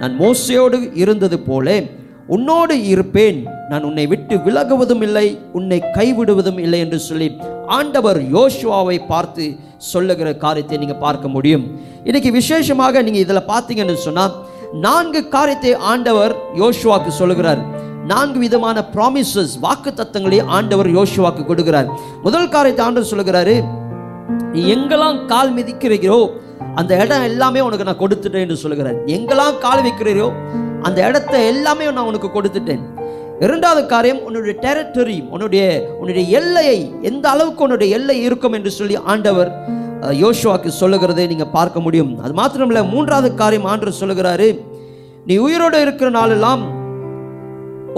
நான் 0.00 0.14
மோசையோடு 0.20 0.78
இருந்தது 1.02 1.38
போல 1.48 1.74
உன்னோடு 2.36 2.74
இருப்பேன். 2.92 3.38
நான் 3.70 3.86
உன்னை 3.88 4.06
விட்டு 4.12 4.36
விலகுவதும் 4.46 5.02
இல்லை 5.06 5.26
உன்னை 5.58 5.78
கைவிடுவதும் 5.98 6.60
இல்லை 6.64 6.80
என்று 6.84 7.00
சொல்லி 7.08 7.28
ஆண்டவர் 7.78 8.20
யோசுவாவை 8.36 8.98
பார்த்து 9.12 9.44
சொல்லுகிற 9.92 10.28
காரியத்தை 10.44 10.78
நீங்கள் 10.82 11.02
பார்க்க 11.06 11.34
முடியும். 11.36 11.66
இன்னைக்கு 12.08 12.32
விசேஷமாக 12.40 13.02
நீங்கள் 13.08 13.24
இதில் 13.26 13.48
பார்த்தீங்கன்னு 13.52 14.06
சொன்னால் 14.08 14.36
நான்கு 14.86 15.22
காரியத்தை 15.36 15.74
ஆண்டவர் 15.92 16.34
யோசுவாக்கு 16.62 17.12
சொல்லுகிறார். 17.20 17.62
நான்கு 18.10 18.38
விதமான 18.44 18.78
ப்ராமிசஸ் 18.94 19.54
வாக்கு 19.64 19.90
தத்தங்களை 20.00 20.38
ஆண்டவர் 20.56 20.88
யோசுவாக்கு 20.96 21.42
கொடுக்கிறார். 21.50 21.88
முதல் 22.26 22.52
காரியத்தை 22.54 22.82
ஆண்டவர் 22.86 23.10
சொல்லுகிறாரு 23.12 23.54
நீ 24.52 24.60
எங்கெல்லாம் 24.74 25.18
கால் 25.32 25.52
மிதிக்கிறீரோ 25.56 26.18
அந்த 26.80 26.92
இடம் 27.02 27.26
எல்லாமே 27.30 27.60
உனக்கு 27.66 27.86
நான் 27.88 28.02
கொடுத்துட்டேன் 28.02 28.44
என்று 28.46 28.62
சொல்லுகிறார். 28.62 28.98
எங்கெல்லாம் 29.16 29.56
கால் 29.64 29.82
வைக்கிறீரோ 29.86 30.28
அந்த 30.86 30.98
இடத்த 31.08 31.34
எல்லாமே 31.52 31.84
நான் 31.96 32.10
உனக்கு 32.10 32.30
கொடுத்துட்டேன். 32.36 32.84
இரண்டாவது 33.46 33.82
காரியம் 33.94 34.20
உன்னுடைய 34.26 34.54
டெரிட்டரி 34.66 35.16
உன்னுடைய 35.34 35.64
உன்னுடைய 36.00 36.24
எல்லையை 36.40 36.78
எந்த 37.10 37.24
அளவுக்கு 37.34 37.64
உன்னுடைய 37.66 37.96
எல்லை 37.98 38.16
இருக்கும் 38.28 38.56
என்று 38.58 38.70
சொல்லி 38.78 38.96
ஆண்டவர் 39.12 39.50
யோசுவாக்கு 40.22 40.70
சொல்லுகிறதை 40.80 41.26
நீங்க 41.32 41.46
பார்க்க 41.58 41.86
முடியும். 41.86 42.14
அது 42.24 42.32
மாத்திரமில்ல 42.40 42.82
மூன்றாவது 42.94 43.28
காரியம் 43.42 43.68
ஆண்டவர் 43.72 44.00
சொல்லுகிறாரு 44.02 44.48
நீ 45.28 45.36
உயிரோடு 45.46 45.78
இருக்கிற 45.84 46.08
நாளெல்லாம் 46.16 46.62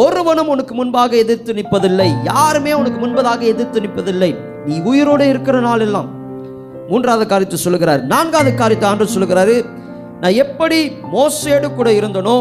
ஒருவனும் 0.05 0.51
உனக்கு 0.55 0.75
முன்பாக 0.79 1.13
எதிர்த்து 1.23 1.53
நிற்பதில்லை. 1.59 2.09
யாருமே 2.31 2.73
உனக்கு 2.81 2.99
முன்பதாக 3.05 3.41
எதிர்த்து 3.53 3.79
நிற்பதில்லை. 3.85 4.31
நீ 4.67 4.75
உயிரோடு 4.91 5.25
இருக்கிற 5.33 5.59
நாள் 5.67 5.85
எல்லாம் 5.87 6.09
மூன்றாவது 6.91 7.25
காரியத்தை 7.31 7.59
சொல்லுகிறார். 7.63 8.03
நான்காவது 8.13 8.51
காரியத்தை 8.61 8.87
ஆண்டு 8.91 9.15
சொல்லுகிறாரு. 9.15 9.57
நான் 10.23 10.39
எப்படி 10.45 10.79
மோசேடு 11.15 11.69
கூட 11.79 11.89
இருந்தனோ 12.01 12.37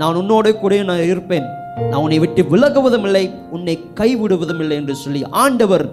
நான் 0.00 0.18
உன்னோட 0.20 0.46
கூட 0.62 0.78
நான் 0.90 1.10
இருப்பேன். 1.12 1.46
நான் 1.90 2.02
உன்னை 2.04 2.18
விட்டு 2.22 2.42
விலகுவதும் 2.52 3.04
இல்லை 3.08 3.22
உன்னை 3.56 3.74
கைவிடுவதும் 3.98 4.60
இல்லை 4.62 4.76
என்று 4.80 4.94
சொல்லி 5.02 5.20
ஆண்டவர் 5.42 5.84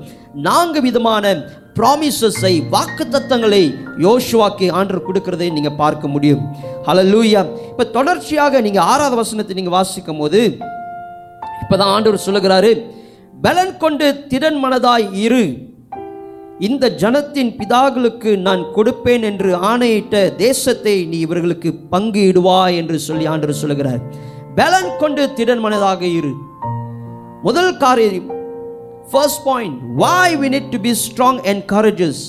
நான்கு 0.48 0.80
விதமான 0.88 1.34
ப்ராமிசஸை 1.78 2.54
வாக்கு 2.74 3.06
தத்தங்களை 3.14 3.62
யோசுவாக்கு 4.06 4.68
ஆண்டர் 4.80 5.06
கொடுக்கிறதை 5.08 5.48
நீங்க 5.58 5.72
பார்க்க 5.84 6.08
முடியும். 6.16 6.44
ஹலலூயா 6.88 7.44
இப்ப 7.72 7.88
தொடர்ச்சியாக 7.98 8.62
நீங்க 8.66 8.82
ஆறாவது 8.92 9.18
வசனத்தை 9.22 9.56
நீங்க 9.60 9.74
வாசிக்கும் 9.78 10.22
போது 10.22 10.42
இப்பதான் 11.62 11.94
ஆண்டவர் 11.96 12.26
சொல்லுகிறாரு 12.28 12.72
பலன் 13.42 13.74
கொண்டு 13.78 14.08
திறன் 14.28 14.60
மனதாய் 14.64 15.08
இரு. 15.26 15.44
இந்த 16.68 16.86
ஜனத்தின் 17.02 17.52
பிதாக்களுக்கு 17.60 18.32
நான் 18.48 18.64
கொடுப்பேன் 18.76 19.24
என்று 19.30 19.52
ஆணையிட்ட 19.70 20.16
தேசத்தை 20.36 20.96
நீ 21.06 21.20
இவர்களுக்கு 21.20 21.70
பங்கு 21.94 22.22
இடுவா 22.32 22.60
என்று 22.80 23.00
சொல்லி 23.00 23.26
ஆண்டவர் 23.34 23.62
சொல்லுகிறார். 23.62 24.02
பலன் 24.56 24.92
கொண்டு 24.98 25.24
திறன் 25.34 25.64
மனதாக 25.66 26.02
இரு. 26.20 26.34
முதல் 27.48 27.78
காரியம் 27.78 28.30
first 29.12 29.44
point 29.46 29.80
why 30.04 30.38
we 30.42 30.50
need 30.56 30.70
to 30.76 30.80
be 30.80 30.94
strong 31.06 31.42
and 31.52 31.64
courageous 31.74 32.24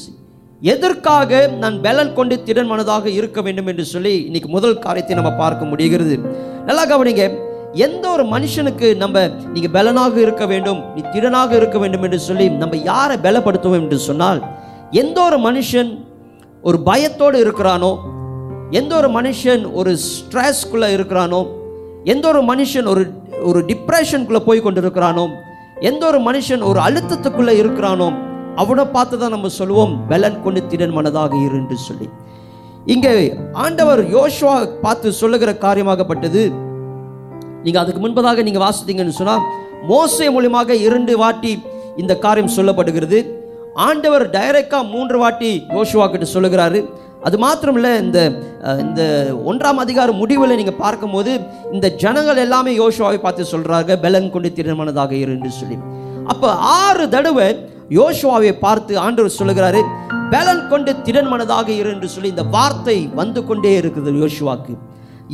எதற்காக 0.73 1.41
நான் 1.61 1.77
பலன் 1.87 2.15
கொண்டு 2.15 2.43
திறன் 2.43 2.71
மனதாக 2.71 3.07
இருக்க 3.19 3.41
வேண்டும் 3.47 3.67
என்று 3.67 3.85
சொல்லி 3.85 4.15
இன்னைக்கு 4.29 4.49
முதல் 4.49 4.83
காரியத்தை 4.87 5.17
நம்ம 5.17 5.33
பார்க்க 5.45 5.65
முடிகிறது. 5.65 6.17
நல்லா 6.69 6.85
கவனிங்க 6.85 7.25
எந்த 7.79 8.11
ஒரு 8.11 8.25
மனுஷனுக்கு 8.25 8.97
நம்ம 8.97 9.17
நீங்க 9.53 9.69
பலனாக 9.69 10.21
இருக்க 10.21 10.47
வேண்டும் 10.47 10.81
நீ 10.95 11.01
திறனாக 11.13 11.57
இருக்க 11.57 11.79
வேண்டும் 11.79 12.03
என்று 12.03 12.19
சொல்லி 12.21 12.49
நம்ம 12.49 12.77
யாரை 12.85 13.17
பலப்படுத்துவோம் 13.17 13.81
என்று 13.81 13.99
சொன்னால் 13.99 14.41
எந்த 14.93 15.23
ஒரு 15.23 15.39
மனுஷன் 15.39 15.91
ஒரு 16.65 16.83
பயத்தோடு 16.83 17.39
இருக்கிறானோ 17.39 17.93
எந்த 18.71 18.97
ஒரு 18.97 19.09
மனுஷன் 19.09 19.73
ஒரு 19.73 19.97
ஸ்ட்ரெஸ்க்குள்ள 20.07 20.87
இருக்கிறானோ 20.89 21.41
எந்த 22.05 22.29
ஒரு 22.29 22.43
மனுஷன் 22.43 22.87
ஒரு 22.87 23.03
ஒரு 23.45 23.65
டிப்ரெஷனுக்குள்ளே 23.67 24.39
போய் 24.45 24.61
கொண்டு 24.61 24.81
இருக்கிறானோ 24.81 25.25
எந்த 25.83 26.07
ஒரு 26.07 26.19
மனுஷன் 26.19 26.61
ஒரு 26.61 26.79
அழுத்தத்துக்குள்ளே 26.79 27.53
இருக்கிறானோ 27.53 28.09
அவனை 28.57 28.85
பார்த்து 28.87 29.19
தான் 29.19 29.31
நம்ம 29.31 29.49
சொல்லுவோம் 29.49 30.07
பலன் 30.09 30.43
கொண்டு 30.43 30.61
திடன் 30.61 30.95
மனதாக 30.95 31.35
இரு 31.45 31.57
என்று 31.57 31.77
சொல்லி. 31.77 32.09
இங்கே 32.87 33.13
ஆண்டவர் 33.53 34.01
யோசுவா 34.11 34.55
பார்த்து 34.81 35.13
சொல்லுகிற 35.13 35.53
காரியமாகப்பட்டது 35.57 36.43
நீங்கள் 37.65 37.83
அதுக்கு 37.83 38.01
முன்பதாக 38.05 38.43
நீங்கள் 38.49 38.65
வாசித்தீங்கன்னு 38.67 39.19
சொன்னால் 39.21 39.45
மோசை 39.91 40.29
மூலியமாக 40.37 40.77
இரண்டு 40.87 41.13
வாட்டி 41.23 41.53
இந்த 42.03 42.13
காரியம் 42.25 42.57
சொல்லப்படுகிறது. 42.57 43.19
ஆண்டவர் 43.87 44.25
டைரக்டாக 44.37 44.91
மூன்று 44.95 45.17
வாட்டி 45.23 45.51
யோசுவா 45.77 46.07
கிட்ட 46.13 46.27
சொல்லுகிறாரு. 46.35 46.81
அது 47.27 47.37
மாத்திரமில்ல 47.45 47.89
இந்த 48.05 48.19
இந்த 48.85 49.01
ஒன்றாம் 49.51 49.81
அதிகார 49.85 50.13
முடிவில் 50.21 50.59
நீங்கள் 50.61 50.79
பார்க்கும்போது 50.85 51.33
இந்த 51.75 51.87
ஜனங்கள் 52.03 52.43
எல்லாமே 52.45 52.73
யோசுவாவை 52.83 53.19
பார்த்து 53.25 53.53
சொல்கிறாங்க 53.55 53.97
பெலன் 54.05 54.31
கொண்டு 54.35 54.51
திருமணதாக 54.59 55.13
இரு 55.23 55.35
என்று 55.37 55.51
சொல்லி. 55.61 55.77
அப்போ 56.33 56.49
ஆறு 56.79 57.07
தடவை 57.17 57.49
யோசுவாவை 57.99 58.53
பார்த்து 58.65 58.93
ஆண்டவர் 59.07 59.39
சொல்லுகிறாரு 59.41 59.83
பலன் 60.35 60.63
கொண்டு 60.73 60.91
திறன்மனதாக 61.07 61.69
இரு 61.81 61.91
என்று 61.95 62.09
சொல்லி 62.15 62.29
இந்த 62.35 62.45
வார்த்தை 62.57 62.99
வந்து 63.21 63.41
கொண்டே 63.49 63.73
இருக்குது 63.81 64.11
யோசுவாக்கு. 64.23 64.75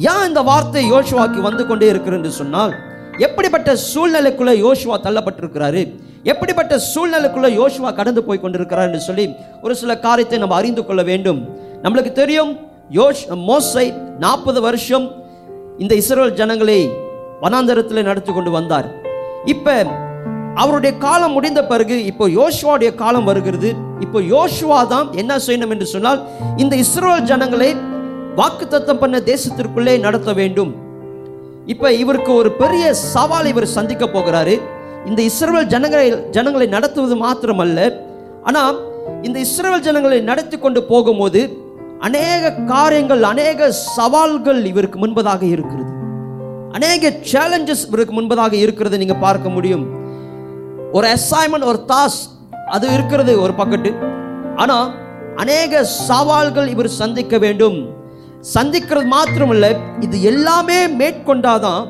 ஏன் 0.05 0.25
இந்த 0.29 0.41
வார்த்தை 0.49 0.83
யோசுவாக்கு 0.93 1.41
வந்து 1.47 1.62
கொண்டே 1.67 1.87
இருக்கிறது 1.93 2.31
சொன்னால் 2.38 2.73
எப்படிப்பட்ட 3.26 3.71
சூழ்நிலைக்குள்ள 3.91 4.53
யோசுவா 4.65 4.97
தள்ளப்பட்டிருக்கிறாரு? 5.05 5.83
எப்படிப்பட்ட 6.33 6.75
சூழ்நிலைக்குள்ள 6.93 7.49
யோசுவா 7.61 7.91
கடந்து 8.00 8.23
போய் 8.26 8.43
கொண்டிருக்கிறார் 8.43 8.88
என்று 8.88 9.00
சொல்லி 9.07 9.25
ஒரு 9.65 9.75
சில 9.81 9.93
காரியத்தை 10.07 10.38
நம்ம 10.43 10.57
அறிந்து 10.61 10.83
கொள்ள 10.85 11.03
வேண்டும். 11.11 11.41
நம்மளுக்கு 11.85 12.12
தெரியும் 12.21 12.53
யோஷ் 12.99 13.23
மோசை 13.49 13.87
நாற்பது 14.25 14.61
வருஷம் 14.67 15.07
இந்த 15.79 15.93
இஸ்ரேல் 16.03 16.37
ஜனங்களை 16.41 16.79
வனாந்தரத்தில் 17.45 18.07
நடத்தி 18.11 18.33
கொண்டு 18.33 18.50
வந்தார். 18.59 18.87
இப்போ 19.55 19.76
அவருடைய 20.62 20.93
காலம் 21.07 21.35
முடிந்த 21.37 21.61
பிறகு 21.73 21.97
இப்போ 22.11 22.25
யோசுவாவுடைய 22.38 22.95
காலம் 23.03 23.29
வருகிறது. 23.31 23.71
இப்போ 24.05 24.19
யோசுவா 24.35 24.81
தான் 24.95 25.09
என்ன 25.23 25.33
செய்யணும் 25.47 25.73
என்று 25.75 25.87
சொன்னால் 25.95 26.21
இந்த 26.57 26.76
இஸ்ரோல் 26.85 27.29
ஜனங்களை 27.33 27.71
வாக்குத்தத்தம் 28.37 28.99
பண்ண 28.99 29.19
தேசத்திற்குள்ளே 29.19 30.00
நடத்த 30.00 30.33
வேண்டும். 30.33 30.75
இப்ப 31.66 31.93
இவருக்கு 31.93 32.35
ஒரு 32.35 32.50
பெரிய 32.50 32.95
சவால் 32.95 33.47
இவர் 33.47 33.66
சந்திக்க 33.66 34.05
போகிறாரு. 34.05 34.61
இந்த 35.07 35.23
இஸ்ரவேல் 35.23 35.64
ஜனங்களை 35.64 36.31
ஜனங்களை 36.31 36.66
நடத்துவது 36.66 37.16
மாத்திரமல்ல. 37.16 38.00
ஆனா 38.43 38.75
இந்த 39.23 39.40
இஸ்ரவேல் 39.40 39.78
ஜனங்களை 39.78 40.21
நடத்தி 40.21 40.59
கொண்டு 40.59 40.83
போகும்போது 40.83 41.57
அநேக 41.99 42.52
காரியங்கள் 42.52 43.23
அநேக 43.23 43.73
சவால்கள் 43.73 44.64
இவருக்கு 44.64 45.07
முன்பதாக 45.07 45.43
இருக்கிறது. 45.43 45.90
அநேக 46.71 47.09
சேலஞ்சஸ் 47.33 47.87
இவருக்கு 47.87 48.23
முன்பதாக 48.23 48.52
இருக்கிறது 48.52 48.99
நீங்க 48.99 49.14
பார்க்க 49.14 49.49
முடியும். 49.49 49.87
ஒரு 50.93 51.16
அசைன்மெண்ட் 51.16 51.64
ஒரு 51.64 51.85
தாஸ் 51.85 52.31
அது 52.66 52.93
இருக்கிறது 52.93 53.40
ஒரு 53.40 53.55
பக்கத்து. 53.55 53.95
ஆனா 54.57 54.93
அநேக 55.37 55.85
சவால்கள் 55.85 56.69
இவர் 56.69 56.88
சந்திக்க 56.88 57.38
வேண்டும். 57.38 57.96
சந்திக்கிறது 58.55 59.07
மாத்திரமல்ல 59.15 59.67
இது 60.05 60.23
எல்லாமே 60.31 60.79
மேற்கொண்டாதான் 61.00 61.85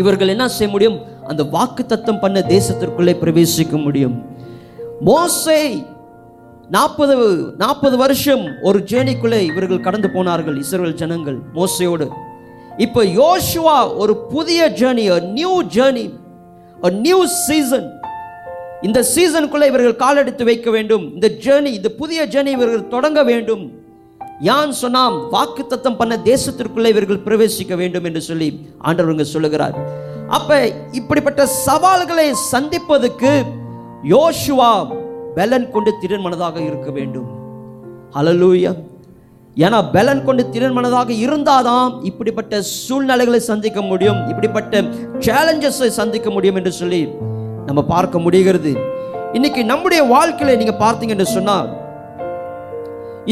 இவர்கள் 0.00 0.32
என்ன 0.34 0.48
செய்ய 0.48 0.72
முடியும்? 0.72 0.98
அந்த 1.30 1.42
வாக்கு 1.54 1.86
தத்தம் 1.86 2.20
பண்ண 2.22 2.40
தேசத்திற்குள்ளே 2.54 3.14
பிரவேசிக்க 3.22 3.82
முடியும். 3.84 4.16
மோசை 5.08 5.62
நாற்பது 6.68 7.14
நாற்பது 7.56 7.96
வருஷம் 7.96 8.44
ஒரு 8.62 8.78
ஜேர்னிக்குள்ளே 8.90 9.40
இவர்கள் 9.50 9.80
கடந்து 9.80 10.10
போனார்கள் 10.10 10.58
இஸ்ரேல் 10.58 10.94
ஜனங்கள் 10.94 11.38
மோசையோடு. 11.54 12.08
இப்போ 12.76 13.04
யோசுவா 13.04 13.96
ஒரு 13.96 14.16
புதிய 14.34 14.68
journey 14.80 15.06
new 15.38 15.62
journey 15.76 16.06
new 17.06 17.26
season 17.26 17.88
இந்த 18.82 19.04
சீசனுக்குள்ளே 19.14 19.66
இவர்கள் 19.72 20.02
காலெடுத்து 20.04 20.44
வைக்க 20.44 20.70
வேண்டும். 20.70 21.14
இந்த 21.14 21.28
ஜேர்னி 21.44 21.70
இந்த 21.78 21.88
புதிய 21.88 22.26
ஜேர்னி 22.26 22.46
இவர்கள் 22.46 22.88
தொடங்க 22.88 23.22
வேண்டும். 23.22 23.64
யான் 24.40 24.72
சொன்னாம் 24.72 25.28
வாக்கு 25.30 25.66
தத்தம் 25.66 25.96
பண்ண 25.96 26.16
தேசத்திற்குள்ளே 26.16 26.86
இவர்கள் 26.86 27.24
பிரவேசிக்க 27.24 27.76
வேண்டும் 27.76 28.04
என்று 28.04 28.20
சொல்லி 28.20 28.66
ஆண்டவருங்க 28.84 29.20
சொல்லுகிறார். 29.20 29.74
அப்ப 30.28 30.68
இப்படிப்பட்ட 30.92 31.46
சவால்களை 31.46 32.34
சந்திப்பதற்கு 32.34 33.42
யோசுவா 34.04 34.92
பலன் 35.34 35.70
கொண்டு 35.70 35.92
திறன்மனதாக 36.00 36.60
இருக்க 36.60 36.90
வேண்டும். 36.90 37.28
ஹalleluya. 38.14 38.72
ஏன்னா 39.56 39.92
பலன் 39.92 40.24
கொண்டு 40.24 40.42
திறன்மனதாக 40.50 41.12
இருந்தாதான் 41.12 42.04
இப்படிப்பட்ட 42.04 42.60
சூழ்நிலைகளை 42.60 43.40
சந்திக்க 43.40 43.80
முடியும் 43.80 44.28
இப்படிப்பட்ட 44.28 44.80
சேலஞ்சஸை 45.26 45.86
சந்திக்க 45.86 46.30
முடியும் 46.30 46.56
என்று 46.56 46.72
சொல்லி 46.72 47.08
நம்ம 47.66 47.82
பார்க்க 47.82 48.18
முடிகிறது. 48.18 48.72
இன்னைக்கு 49.32 49.64
நம்முடைய 49.64 50.02
வாழ்க்கையில 50.14 50.56
நீங்க 50.56 50.76
பார்த்தீங்கன்னு 50.78 51.22
சொன்னால் 51.22 51.79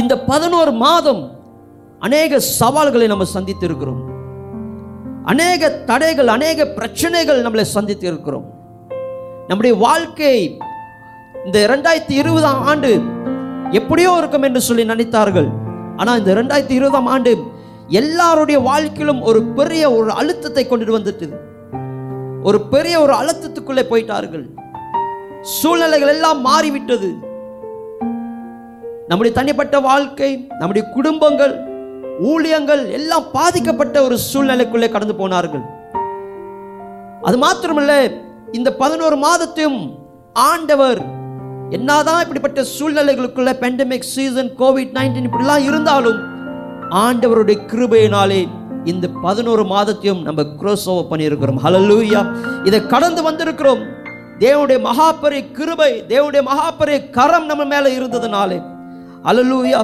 இந்த 0.01 0.15
பதினோரு 0.31 0.73
மாதம் 0.85 1.23
அநேக 2.07 2.41
சவால்களை 2.61 3.07
நம்ம 3.07 3.25
சந்தித்து 3.37 3.65
இருக்கிறோம் 3.69 4.01
அநேக 5.33 5.71
தடைகள் 5.91 6.31
அநேக 6.37 6.67
பிரச்சனைகள் 6.77 7.45
நம்மளை 7.45 7.65
சந்தித்து 7.77 8.07
இருக்கிறோம் 8.11 8.47
நம்முடைய 9.49 9.75
வாழ்க்கை 9.87 10.35
இந்த 11.47 11.57
இரண்டாயிரத்தி 11.69 12.15
இருபதாம் 12.23 12.63
ஆண்டு 12.71 12.91
எப்படியோ 13.79 14.11
இருக்கும் 14.21 14.47
என்று 14.49 14.61
சொல்லி 14.69 14.85
நினைத்தார்கள். 14.93 15.49
ஆனால் 16.01 16.19
இந்த 16.21 16.31
இரண்டாயிரத்தி 16.37 16.77
இருபதாம் 16.79 17.09
ஆண்டு 17.15 17.33
எல்லாருடைய 18.01 18.59
வாழ்க்கையிலும் 18.71 19.23
ஒரு 19.31 19.41
பெரிய 19.59 19.85
ஒரு 19.99 20.11
அழுத்தத்தை 20.21 20.65
கொண்டு 20.67 20.97
வந்துட்டது 20.97 21.37
ஒரு 22.49 22.59
பெரிய 22.75 22.97
ஒரு 23.05 23.15
அழுத்தத்துக்குள்ளே 23.21 23.85
போயிட்டார்கள். 23.93 24.45
சூழ்நிலைகள் 25.57 26.13
எல்லாம் 26.15 26.41
மாறிவிட்டது. 26.49 27.11
நம்முடைய 29.09 29.37
தனிப்பட்ட 29.37 29.81
வாழ்க்கை 29.81 30.47
நம்முடைய 30.59 30.89
குடும்பங்கள் 30.89 31.53
ஊழியங்கள் 32.23 32.91
எல்லாம் 32.91 33.31
பாதிக்கப்பட்ட 33.33 34.03
ஒரு 34.03 34.19
சூழ்நிலைக்குள்ளே 34.33 34.89
கடந்து 34.89 35.15
போனார்கள். 35.15 35.63
அது 37.23 37.39
மாத்திரமல்ல 37.39 38.21
இந்த 38.53 38.75
பதினோரு 38.75 39.17
மாதத்தையும் 39.17 39.81
ஆண்டவர் 40.33 41.01
என்னதான் 41.71 42.21
இப்படிப்பட்ட 42.21 42.61
சூழ்நிலைகளுக்குள்ள 42.61 43.53
பெண்டமிக் 43.65 44.11
சீசன் 44.15 44.53
கோவிட் 44.59 44.95
நைன்டீன் 44.99 45.29
இப்படிலாம் 45.31 45.65
இருந்தாலும் 45.65 46.21
ஆண்டவருடைய 46.91 47.59
கிருபையினாலே 47.73 48.47
இந்த 48.85 49.09
பதினோரு 49.23 49.63
மாதத்தையும் 49.63 50.23
நம்ம 50.23 50.43
cross 50.43 50.85
ஓவர் 50.85 51.11
பண்ணியிருக்கிறோம். 51.11 51.61
ஹலலூயா 51.65 52.23
இதை 52.65 52.87
கடந்து 52.87 53.31
வந்திருக்கிறோம். 53.31 53.85
தேவனுடைய 54.39 54.81
மகாபரி 54.89 55.53
கிருபை 55.53 56.05
தேவனுடைய 56.09 56.43
மகாபரி 56.51 57.11
கரம் 57.11 57.47
நம்ம 57.47 57.65
மேலே 57.65 57.99
இருந்ததுனாலே. 57.99 58.77
அலலூயா 59.29 59.81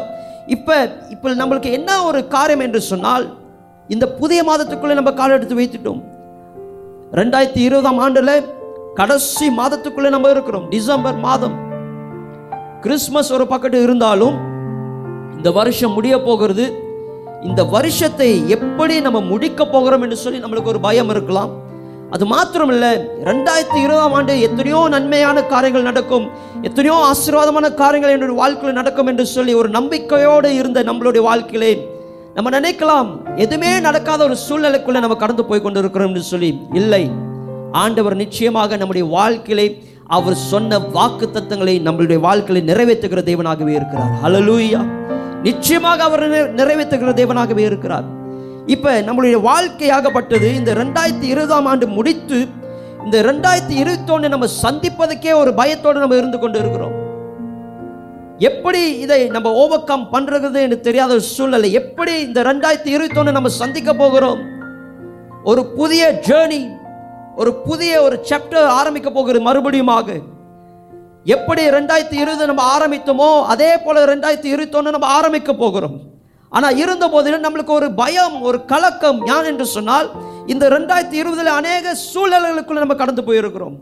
இப்போ 0.47 0.75
இப்போ 1.11 1.29
நம்மளுக்கு 1.31 1.71
என்ன 1.71 2.03
ஒரு 2.03 2.29
காரியம் 2.29 2.61
என்று 2.61 2.81
சொன்னால் 2.81 3.25
இந்த 3.89 4.09
புதிய 4.09 4.41
மாதத்துக்குள்ளே 4.51 4.95
நம்ம 4.95 5.13
கால் 5.13 5.31
எடுத்து 5.31 5.59
வைத்துட்டோம். 5.61 6.03
ரெண்டாயிரத்தி 7.13 7.63
இருபதாம் 7.69 7.99
ஆண்டில் 7.99 8.47
கடைசி 8.95 9.47
மாதத்துக்குள்ளே 9.51 10.09
நம்ம 10.09 10.31
இருக்கிறோம். 10.31 10.69
டிசம்பர் 10.69 11.17
மாதம். 11.17 11.57
கிறிஸ்மஸ் 12.81 13.33
ஒரு 13.33 13.47
பக்கத்து 13.47 13.83
இருந்தாலும் 13.83 14.37
இந்த 15.37 15.51
வருஷம் 15.51 15.93
முடிய 15.93 16.23
போகிறது. 16.23 16.65
இந்த 17.43 17.65
வருஷத்தை 17.65 18.49
எப்படி 18.49 19.01
நம்ம 19.01 19.21
முடிக்க 19.21 19.67
போகிறோம் 19.67 20.03
என்று 20.03 20.17
சொல்லி 20.17 20.39
நம்மளுக்கு 20.43 20.73
ஒரு 20.75 20.81
பயம் 20.81 21.09
இருக்கலாம். 21.09 21.51
அது 22.15 22.25
மாத்திரமில்லை 22.33 22.91
ரெண்டாயிரத்தி 23.29 23.79
இருபதாம் 23.85 24.13
ஆண்டு 24.17 24.35
எத்தனையோ 24.47 24.81
நன்மையான 24.95 25.39
காரியங்கள் 25.53 25.87
நடக்கும் 25.89 26.27
எத்தனையோ 26.69 26.97
ஆசீர்வாதமான 27.11 27.67
காரியங்கள் 27.81 28.15
என்னுடைய 28.17 28.37
வாழ்க்கையில் 28.41 28.79
நடக்கும் 28.81 29.09
என்று 29.13 29.25
சொல்லி 29.33 29.53
ஒரு 29.61 29.69
நம்பிக்கையோடு 29.79 30.51
இருந்த 30.61 30.83
நம்மளுடைய 30.91 31.23
வாழ்க்கையிலே 31.29 31.73
நம்ம 32.37 32.51
நினைக்கலாம் 32.59 33.11
எதுவுமே 33.45 33.73
நடக்காத 33.89 34.21
ஒரு 34.29 34.37
சூழ்நிலைக்குள்ளே 34.47 35.03
நம்ம 35.05 35.17
கடந்து 35.25 35.45
போய் 35.49 35.65
கொண்டு 35.65 35.83
இருக்கிறோம் 35.83 36.09
என்று 36.09 36.23
சொல்லி 36.33 36.51
இல்லை. 36.81 37.03
ஆண்டவர் 37.85 38.17
நிச்சயமாக 38.25 38.77
நம்முடைய 38.77 39.05
வாழ்க்கையிலே 39.17 39.67
அவர் 40.17 40.37
சொன்ன 40.51 40.79
வாக்கு 40.97 41.27
தத்தங்களை 41.37 41.77
நம்மளுடைய 41.87 42.21
வாழ்க்கையில 42.29 42.63
நிறைவேற்றுகிற 42.71 43.23
தேவனாகவே 43.31 43.75
இருக்கிறார். 43.81 44.13
ஹலலூயா 44.25 44.83
நிச்சயமாக 45.49 46.03
அவர் 46.05 46.25
நிறைவேற்றுகிற 46.61 47.13
தேவனாகவே 47.23 47.65
இருக்கிறார். 47.71 48.07
இப்போ 48.67 48.93
நம்மளுடைய 49.07 49.39
வாழ்க்கையாகப்பட்டது 49.43 50.55
இந்த 50.55 50.75
ரெண்டாயிரத்தி 50.75 51.27
இருபதாம் 51.33 51.67
ஆண்டு 51.67 51.87
முடித்து 51.87 52.39
இந்த 53.05 53.17
ரெண்டாயிரத்தி 53.23 53.75
இருபத்தொன்னு 53.83 54.29
நம்ம 54.29 54.47
சந்திப்பதற்கே 54.63 55.33
ஒரு 55.33 55.55
பயத்தோடு 55.55 55.99
நம்ம 55.99 56.17
இருந்து 56.17 56.39
கொண்டு 56.39 56.59
இருக்கிறோம் 56.59 56.95
எப்படி 58.39 59.01
இதை 59.01 59.29
நம்ம 59.29 59.53
ஓவர் 59.53 59.85
கம் 59.85 60.07
பண்றது 60.13 60.61
என்று 60.63 60.81
தெரியாத 60.81 61.13
ஒரு 61.13 61.21
சூழ்நிலை. 61.21 61.73
எப்படி 61.73 62.15
இந்த 62.23 62.43
ரெண்டாயிரத்தி 62.43 62.91
இருபத்தொன்னு 62.97 63.33
நம்ம 63.33 63.49
சந்திக்க 63.49 63.95
போகிறோம்? 63.95 64.41
ஒரு 65.45 65.65
புதிய 65.67 66.21
ஜேர்னி 66.29 66.63
ஒரு 67.37 67.55
புதிய 67.55 68.03
ஒரு 68.03 68.17
சாப்டர் 68.31 68.67
ஆரம்பிக்க 68.81 69.11
போகிறது 69.11 69.47
மறுபடியுமாக. 69.49 70.09
எப்படி 71.25 71.63
ரெண்டாயிரத்தி 71.77 72.19
இருபது 72.23 72.47
நம்ம 72.47 72.65
ஆரம்பித்தோமோ 72.79 73.31
அதே 73.53 73.77
போல 73.85 74.05
ரெண்டாயிரத்தி 74.15 74.51
இருபத்தொன்னு 74.55 74.91
நம்ம 74.91 75.07
ஆரம்பிக்க 75.07 75.53
போகிறோம். 75.53 76.14
ஆனால் 76.57 76.77
இருந்த 76.77 77.09
போதிலும் 77.09 77.45
நம்மளுக்கு 77.47 77.73
ஒரு 77.79 77.89
பயம் 77.93 78.37
ஒரு 78.43 78.59
கலக்கம் 78.65 79.21
யான் 79.27 79.49
என்று 79.51 79.67
சொன்னால் 79.67 80.09
இந்த 80.47 80.65
ரெண்டாயிரத்தி 80.69 81.17
இருபதுல 81.23 81.53
அநேக 81.61 81.95
சூழ்நிலைகளுக்குள்ள 82.11 82.83
நம்ம 82.85 82.95
கடந்து 82.95 83.23
போயிருக்கிறோம். 83.23 83.77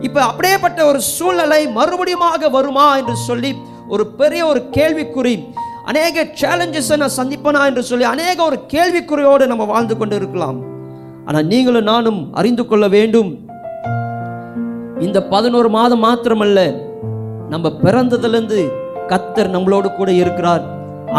இப்ப 0.00 0.20
அப்படியேப்பட்ட 0.22 0.80
ஒரு 0.86 1.00
சூழ்நிலை 1.00 1.60
மறுபடியுமாக 1.78 2.50
வருமா 2.50 2.86
என்று 2.96 3.16
சொல்லி 3.28 3.50
ஒரு 3.88 4.06
பெரிய 4.20 4.46
ஒரு 4.46 4.60
கேள்விக்குறி 4.76 5.34
அநேக 5.90 6.24
சேலஞ்சஸை 6.40 6.96
நான் 6.96 7.18
சந்திப்பனா 7.20 7.62
என்று 7.70 7.82
சொல்லி 7.82 8.04
அநேக 8.04 8.38
ஒரு 8.44 8.58
கேள்விக்குறியோடு 8.74 9.46
நம்ம 9.46 9.64
வாழ்ந்து 9.64 9.96
கொண்டு 9.96 10.16
இருக்கலாம் 10.16 10.58
ஆனால் 11.24 11.46
நீங்களும் 11.46 11.88
நானும் 11.92 12.20
அறிந்து 12.34 12.66
கொள்ள 12.66 12.88
வேண்டும் 12.88 13.30
இந்த 15.00 15.18
பதினோரு 15.26 15.70
மாதம் 15.70 16.04
மாத்திரமல்ல 16.04 16.60
நம்ம 17.48 17.68
பிறந்ததுலேருந்து 17.84 18.60
கத்தர் 19.08 19.54
நம்மளோடு 19.54 19.88
கூட 19.96 20.10
இருக்கிறார். 20.12 20.64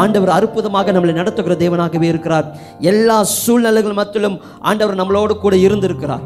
ஆண்டவர் 0.02 0.36
அற்புதமாக 0.36 0.92
நம்மளை 0.96 1.14
நடத்துகிற 1.22 1.56
தேவனாகவே 1.64 2.08
இருக்கிறார். 2.12 2.48
எல்லா 2.92 3.18
சூழ்நிலைகள் 3.40 3.98
மத்தியிலும் 4.02 4.38
ஆண்டவர் 4.70 5.00
நம்மளோடு 5.02 5.34
கூட 5.46 5.56
இருந்திருக்கிறார். 5.68 6.24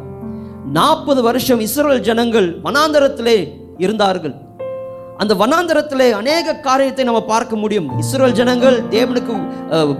நாற்பது 0.77 1.21
வருஷம் 1.29 1.63
இஸ்ரேல் 1.67 2.05
ஜனங்கள் 2.09 2.49
வனாந்தரத்திலே 2.67 3.37
இருந்தார்கள். 3.85 4.35
அந்த 5.21 5.33
வனாந்தரத்திலே 5.41 6.07
அநேக 6.19 6.55
காரியத்தை 6.67 7.03
நம்ம 7.09 7.21
பார்க்க 7.31 7.55
முடியும். 7.61 7.87
இஸ்ரேல் 8.01 8.35
ஜனங்கள் 8.39 8.77
தேவனுக்கு 8.95 9.33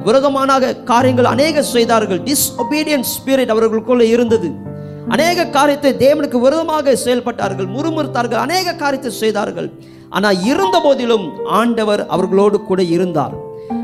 விரோதமான 0.08 0.60
காரியங்கள் 0.92 1.30
அநேக 1.34 1.64
செய்தார்கள். 1.76 2.20
டிஸ்ஒபீடியன்ட் 2.28 3.10
ஸ்பிரிட் 3.14 3.54
அவர்களுக்குள்ளே 3.56 4.08
இருந்தது. 4.16 4.50
அநேக 5.16 5.48
காரியத்தை 5.58 5.92
தேவனுக்கு 6.06 6.38
விரோதமாக 6.46 6.96
செயல்பட்டார்கள். 7.06 7.68
முறுமுறுத்தார்கள். 7.76 8.44
அநேக 8.46 8.76
காரியத்தை 8.84 9.12
செய்தார்கள். 9.24 9.70
ஆனால் 10.18 10.40
இருந்த 10.52 10.78
போதிலும் 10.86 11.26
ஆண்டவர் 11.60 12.02
அவர்களோடு 12.16 12.58
கூட 12.70 12.82
இருந்தார். 12.96 13.36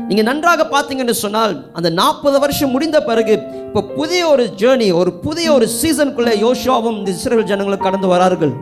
நீங்க 0.08 0.22
நன்றாக 0.28 0.62
பார்த்தீங்கன்னு 0.74 1.16
சொன்னால் 1.24 1.54
அந்த 1.78 1.88
நாற்பது 2.00 2.38
வருஷம் 2.44 2.72
முடிந்த 2.74 2.98
பிறகு 3.08 3.34
இப்போ 3.66 3.80
புதிய 3.98 4.22
ஒரு 4.32 4.44
ஜேர்னி 4.60 4.88
ஒரு 5.00 5.10
புதிய 5.24 5.46
ஒரு 5.56 5.66
சீசனுக்குள்ள 5.78 6.32
யோசுவாவும் 6.44 6.98
இந்த 6.98 7.10
இஸ்ரேல் 7.16 7.48
ஜனங்களும் 7.52 7.84
கடந்து 7.86 8.08
வரார்கள். 8.14 8.52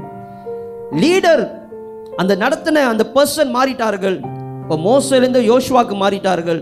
லீடர் 1.02 1.42
அந்த 2.20 2.32
நடத்தின 2.42 2.84
அந்த 2.92 3.04
பர்சன் 3.16 3.52
மாறிட்டார்கள். 3.56 4.16
இப்போ 4.62 4.76
மோசிலிருந்து 4.88 5.40
யோசுவாக்கு 5.50 5.96
மாறிட்டார்கள். 6.02 6.60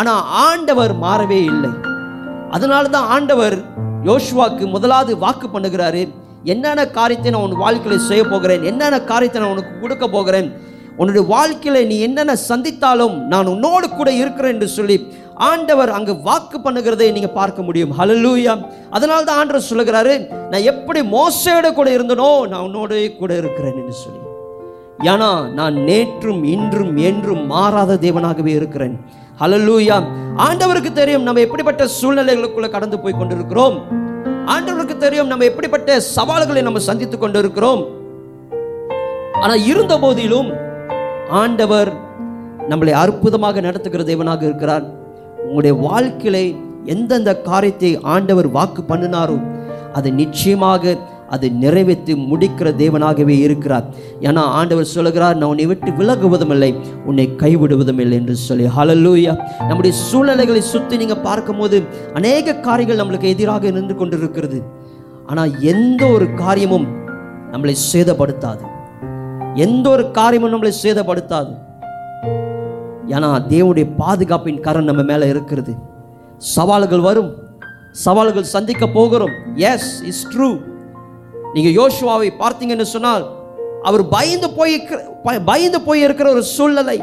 ஆனால் 0.00 0.22
ஆண்டவர் 0.46 0.94
மாறவே 1.04 1.40
இல்லை. 1.52 1.72
அதனால 2.56 2.88
தான் 2.96 3.10
ஆண்டவர் 3.16 3.56
யோசுவாக்கு 4.08 4.64
முதலாவது 4.74 5.12
வாக்கு 5.24 5.46
பண்ணுகிறாரு. 5.54 6.02
என்னென்ன 6.52 6.82
காரியத்தை 6.98 7.30
நான் 7.32 7.46
உன் 7.46 7.62
வாழ்க்கையில் 7.64 8.06
செய்ய 8.08 8.22
போகிறேன்? 8.32 8.62
என்னென்ன 8.70 8.98
காரியத்தை 9.12 9.38
நான் 9.42 9.54
உனக்கு 9.54 9.72
கொடுக்க 9.82 10.04
போகிறேன்? 10.16 10.48
உன்னுடைய 11.00 11.22
வாழ்க்கையில 11.34 11.80
நீ 11.90 11.96
என்னென்ன 12.06 12.34
சந்தித்தாலும் 12.50 13.16
நான் 13.32 13.50
உன்னோடு 13.54 13.86
கூட 13.98 14.10
இருக்கிறேன் 14.20 14.54
என்று 14.54 14.68
சொல்லி 14.76 14.96
ஆண்டவர் 15.48 15.90
அங்கு 15.96 16.14
வாக்கு 16.28 16.56
பண்ணுகிறதை 16.64 17.08
நீங்கள் 17.16 17.36
பார்க்க 17.36 17.66
முடியும். 17.66 17.92
ஹலலூயா 17.98 18.54
அதனால 18.96 19.20
தான் 19.28 19.38
ஆண்டவர் 19.40 19.68
சொல்லுகிறாரு 19.68 20.14
நான் 20.52 20.68
எப்படி 20.72 21.00
மோசையோட 21.16 21.68
கூட 21.76 21.88
இருந்தனோ 21.98 22.30
நான் 22.52 22.64
உன்னோட 22.68 22.90
கூட 23.20 23.32
இருக்கிறேன் 23.42 23.78
என்று 23.82 23.94
சொல்லி. 24.04 24.22
ஏன்னா 25.10 25.30
நான் 25.58 25.76
நேற்றும் 25.90 26.42
இன்றும் 26.54 26.94
என்றும் 27.10 27.44
மாறாத 27.54 27.98
தேவனாகவே 28.06 28.52
இருக்கிறேன். 28.60 28.96
ஹலலூயா 29.42 29.96
ஆண்டவருக்கு 30.46 30.92
தெரியும் 31.00 31.26
நம்ம 31.28 31.42
எப்படிப்பட்ட 31.46 31.82
சூழ்நிலைகளுக்குள்ள 31.98 32.68
கடந்து 32.76 32.98
போய் 33.02 33.18
கொண்டிருக்கிறோம். 33.20 33.76
ஆண்டவருக்கு 34.54 34.96
தெரியும் 35.04 35.30
நம்ம 35.32 35.46
எப்படிப்பட்ட 35.50 36.00
சவால்களை 36.14 36.62
நம்ம 36.68 36.82
சந்தித்துக் 36.90 37.22
கொண்டிருக்கிறோம். 37.24 37.82
ஆனா 39.42 39.54
இருந்த 39.72 39.94
போதிலும் 40.04 40.48
ஆண்டவர் 41.42 41.90
நம்மளை 42.70 42.92
அற்புதமாக 43.02 43.60
நடத்துகிற 43.60 44.02
தேவனாக 44.10 44.42
இருக்கிறார். 44.48 44.84
உங்களுடைய 45.44 45.74
வாழ்க்கையில 45.88 46.38
எந்தெந்த 46.94 47.30
காரியத்தை 47.48 47.90
ஆண்டவர் 48.14 48.48
வாக்கு 48.56 48.82
பண்ணினாரோ 48.90 49.38
அதை 49.98 50.10
நிச்சயமாக 50.22 50.96
அதை 51.34 51.48
நிறைவேற்றி 51.62 52.12
முடிக்கிற 52.30 52.68
தேவனாகவே 52.82 53.34
இருக்கிறார். 53.46 53.86
ஏன்னா 54.28 54.42
ஆண்டவர் 54.58 54.92
சொல்லுகிறார் 54.94 55.36
நான் 55.38 55.50
உன்னை 55.52 55.66
விட்டு 55.70 55.90
விலகுவதும் 55.98 56.52
இல்லை 56.54 56.70
உன்னை 57.08 57.26
கைவிடுவதும் 57.42 58.00
இல்லை 58.04 58.16
என்று 58.20 58.36
சொல்லி. 58.46 58.66
ஹலலூயா 58.76 59.34
நம்முடைய 59.68 59.92
சூழ்நிலைகளை 60.06 60.62
சுற்றி 60.72 60.96
நீங்கள் 60.96 61.24
பார்க்கும்போது 61.28 61.78
அநேக 62.20 62.56
காரியங்கள் 62.68 63.00
நம்மளுக்கு 63.02 63.34
எதிராக 63.34 63.70
நின்று 63.70 63.96
கொண்டிருக்கிறது. 63.96 64.60
ஆனால் 65.26 65.52
எந்த 65.60 66.02
ஒரு 66.16 66.28
காரியமும் 66.34 66.88
நம்மளை 67.52 67.76
சேதப்படுத்தாது. 67.92 68.64
எந்த 69.54 69.90
ஒரு 69.90 70.10
காரியமும் 70.10 70.52
நம்மளை 70.52 70.72
சேதப்படுத்தாது. 70.82 71.56
ஏன்னா 73.06 73.40
தேவனுடைய 73.48 73.86
பாதுகாப்பின் 73.98 74.60
கரண் 74.60 74.82
நம்ம 74.82 75.02
மேலே 75.02 75.28
இருக்கிறது. 75.28 75.74
சவால்கள் 76.38 77.00
வரும். 77.00 77.34
சவால்கள் 77.92 78.42
சந்திக்க 78.42 78.86
போகிறோம். 78.86 79.30
எஸ் 79.54 80.02
இஸ் 80.02 80.28
ட்ரூ 80.28 80.60
நீங்கள் 81.52 81.72
யோசுவாவை 81.72 82.30
பார்த்தீங்கன்னு 82.38 82.82
சொன்னால் 82.82 83.26
அவர் 83.82 84.08
பயந்து 84.08 84.50
போய் 84.50 84.72
இருக்கிற- 84.72 85.04
ப- 85.22 85.40
பயந்து 85.40 85.80
போய் 85.80 86.00
இருக்கிற 86.00 86.30
ஒரு 86.30 86.42
சூழ்நிலை. 86.42 87.02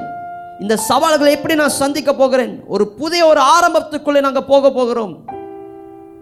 இந்த 0.59 0.77
சவால்களை 0.77 1.33
எப்படி 1.33 1.55
நான் 1.55 1.69
சந்திக்க 1.69 2.13
போகிறேன்? 2.13 2.63
ஒரு 2.67 2.87
புதிய 2.87 3.25
ஒரு 3.25 3.41
ஆரம்பத்துக்குள்ளே 3.41 4.21
நாங்கள் 4.21 4.45
போக 4.47 4.71
போகிறோம். 4.71 5.25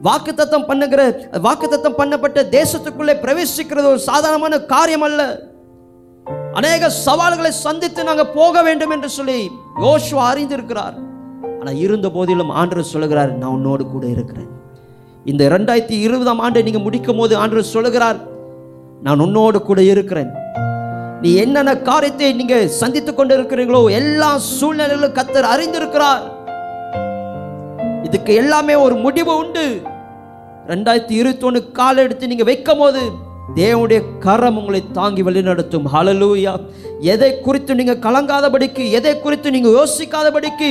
வாக்குத்தத்தம் 0.04 0.66
பண்ணுகிற 0.66 1.10
வாக்குத்தத்தம் 1.32 1.98
பண்ணப்பட்ட 1.98 2.44
தேசத்துக்குள்ளே 2.50 3.20
பிரவேசிக்கிறது 3.22 3.86
ஒரு 3.86 4.00
சாதாரணமான 4.00 4.60
காரியம் 4.60 5.02
அல்ல. 5.02 5.52
அநேக 6.60 6.90
சவால்களை 7.06 7.52
சந்தித்து 7.66 8.02
நாங்கள் 8.08 8.34
போக 8.36 8.62
வேண்டும் 8.66 8.92
என்று 8.96 9.10
சொல்லி 9.18 9.38
யோசுவா 9.84 10.24
அறிந்திருக்கிறார். 10.32 10.96
ஆனால் 11.60 11.80
இருந்த 11.86 12.08
போதிலும் 12.16 12.52
ஆண்டவர் 12.62 12.92
சொல்லுகிறார் 12.92 13.32
நான் 13.40 13.56
உன்னோடு 13.58 13.84
கூட 13.94 14.06
இருக்கிறேன். 14.16 14.52
இந்த 15.32 15.44
ரெண்டாயிரத்தி 15.56 15.98
இருபதாம் 16.06 16.42
ஆண்டை 16.46 16.64
நீங்கள் 16.68 16.86
முடிக்கும் 16.86 17.20
போது 17.22 17.34
ஆண்டவர் 17.42 17.72
சொல்லுகிறார் 17.76 18.20
நான் 19.06 19.24
உன்னோடு 19.26 19.60
கூட 19.70 19.82
இருக்கிறேன். 19.94 20.32
நீ 21.24 21.30
என்னென்ன 21.44 21.74
காரியத்தை 21.90 22.32
நீங்கள் 22.42 22.72
சந்தித்துக் 22.82 23.18
கொண்டு 23.18 23.34
இருக்கிறீங்களோ 23.38 23.82
எல்லா 24.00 24.30
சூழ்நிலைகளும் 24.58 25.18
கத்தர் 25.20 25.52
அறிந்திருக்கிறார். 25.54 26.24
இதுக்கு 28.08 28.32
எல்லாமே 28.44 28.76
ஒரு 28.86 28.96
முடிவு 29.06 29.34
உண்டு. 29.44 29.66
ரெண்டாயிரத்தி 30.72 31.16
இருபத்தி 31.22 31.70
கால 31.80 32.04
எடுத்து 32.08 32.32
நீங்கள் 32.32 32.52
வைக்கும் 32.52 32.82
போது 32.84 33.04
தேவனுடைய 33.58 34.00
கரம் 34.26 34.58
உங்களை 34.60 34.80
தாங்கி 34.92 35.24
வழிநடத்தும் 35.24 35.88
ஹலலூயா 35.94 36.54
எதை 37.12 37.30
குறித்து 37.40 37.76
நீங்கள் 37.80 38.04
கலங்காதபடிக்கு 38.06 38.84
எதை 38.98 39.14
குறித்து 39.20 39.52
நீங்கள் 39.56 39.76
யோசிக்காதபடிக்கு 39.80 40.70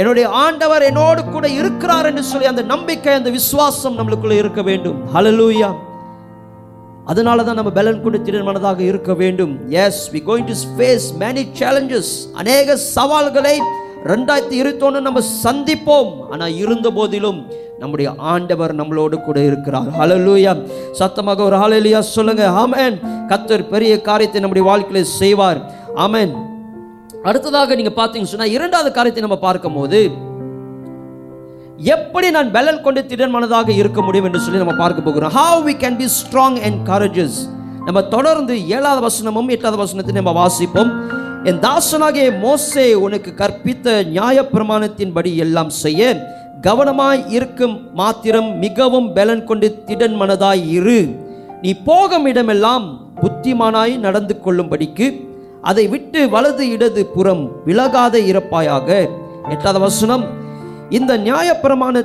என்னுடைய 0.00 0.26
ஆண்டவர் 0.44 0.82
என்னோடு 0.82 1.20
கூட 1.24 1.46
இருக்கிறார் 1.58 2.06
என்று 2.10 2.24
சொல்லி 2.30 2.46
அந்த 2.52 2.62
நம்பிக்கை 2.72 3.14
அந்த 3.18 3.30
விசுவாசம் 3.30 3.98
நம்மளுக்குள்ள 3.98 4.36
இருக்க 4.42 4.62
வேண்டும். 4.62 4.98
ஹலலூயா 5.14 5.68
அதனால 7.12 7.44
தான் 7.44 7.58
நம்ம 7.60 7.70
பலன் 7.78 8.02
கொண்டு 8.02 8.18
திருமணதாக 8.26 8.80
இருக்க 8.90 9.14
வேண்டும். 9.14 9.54
As 9.84 10.02
we 10.12 10.20
going 10.28 10.48
to 10.50 10.56
face 10.76 11.08
many 11.22 11.44
challenges 11.60 12.12
அநேக 12.42 12.76
சவால்களை 12.76 13.56
ரெண்டாயிரத்தி 14.10 14.56
இருபத்தொன்று 14.60 15.00
நம்ம 15.06 15.20
சந்திப்போம். 15.44 16.10
ஆனால் 16.32 16.56
இருந்த 16.62 16.88
போதிலும் 16.96 17.38
நம்முடைய 17.82 18.08
ஆண்டவர் 18.32 18.72
நம்மளோடு 18.80 19.16
கூட 19.28 19.38
இருக்கிறார். 19.50 19.88
ஹலலூயா 20.00 20.52
சத்தமாக 20.98 21.42
ஒரு 21.48 21.56
ஹalleluya 21.62 22.00
சொல்லுங்க. 22.16 22.42
ஆமேன் 22.64 22.96
கத்தர் 23.30 23.64
பெரிய 23.72 23.92
காரியத்தை 24.08 24.40
நம்முடைய 24.44 24.64
வாழ்க்கையில 24.70 25.02
செய்வார். 25.20 25.60
ஆமேன் 26.04 26.34
அடுத்ததாக 27.28 27.74
நீங்க 27.78 27.92
பார்த்தீங்கன்னு 27.98 28.34
சொன்னா 28.34 28.52
இரண்டாவது 28.58 28.90
காரியத்தை 28.98 29.24
நம்ம 29.26 29.40
பார்க்கும்போது 29.48 30.00
எப்படி 31.94 32.26
நான் 32.36 32.50
பலன் 32.56 32.84
கொண்டு 32.86 33.00
திடன் 33.10 33.34
மனதாக 33.36 33.68
இருக்க 33.80 34.00
முடியும் 34.06 34.26
என்று 34.28 34.42
சொல்லி 34.44 34.62
நம்ம 34.62 34.74
பார்க்க 34.82 35.06
போகிறோம். 35.06 35.32
How 35.40 35.62
we 35.68 35.74
can 35.84 35.96
be 36.02 36.06
strong 36.20 36.58
and 36.66 36.78
courageous 36.90 37.38
நம்ம 37.86 38.00
தொடர்ந்து 38.02 38.54
ஏழாவது 38.68 39.00
வசனமும் 39.06 39.50
எட்டாவது 39.54 39.78
வசனத்தை 39.82 40.12
நம்ம 40.14 40.32
வாசிப்போம். 40.40 40.90
என் 41.48 41.58
தாசனாகிய 41.64 42.28
மோசே 42.44 42.84
உனக்கு 43.06 43.30
கற்பித்த 43.40 43.96
நியாயப்பிரமாணத்தின்படி 44.14 45.30
எல்லாம் 45.44 45.72
செய்ய 45.82 46.02
கவனமாய் 46.66 47.22
இருக்கும் 47.36 47.74
மாத்திரம் 47.94 48.48
மிகவும் 48.58 49.08
பலன் 49.16 49.44
கொண்டு 49.44 49.68
திடன் 49.88 50.16
மனதாய் 50.20 50.62
இரு. 50.76 51.00
நீ 51.62 51.70
போகும் 51.88 52.26
இடமெல்லாம் 52.26 52.86
புத்திமானாய் 53.22 53.94
நடந்து 53.96 54.34
கொள்ளும்படிக்கு 54.44 55.06
அதை 55.62 55.84
விட்டு 55.88 56.20
வலது 56.30 56.64
இடது 56.70 57.02
புறம் 57.06 57.44
விலகாத 57.66 58.18
இருப்பாயாக 58.30 58.88
எட்டாவது 59.48 59.80
வசனம் 59.80 60.24
இந்த 60.90 61.12
நியாயப்பிரமாண 61.26 62.02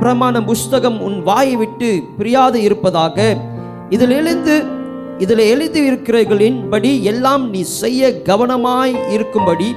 பிரமாண 0.00 0.44
புஸ்தகம் 0.44 0.98
உன் 1.00 1.18
வாயை 1.22 1.56
விட்டு 1.56 1.90
பிரியாது 2.18 2.58
இருப்பதாக 2.62 3.16
இதில் 3.90 4.14
எழுந்து 4.20 4.54
இதில் 5.22 5.38
எழுதி 5.38 5.80
எல்லாம் 7.12 7.50
நீ 7.50 7.62
செய்ய 7.62 8.08
கவனமாய் 8.28 9.10
இருக்கும்படி 9.10 9.74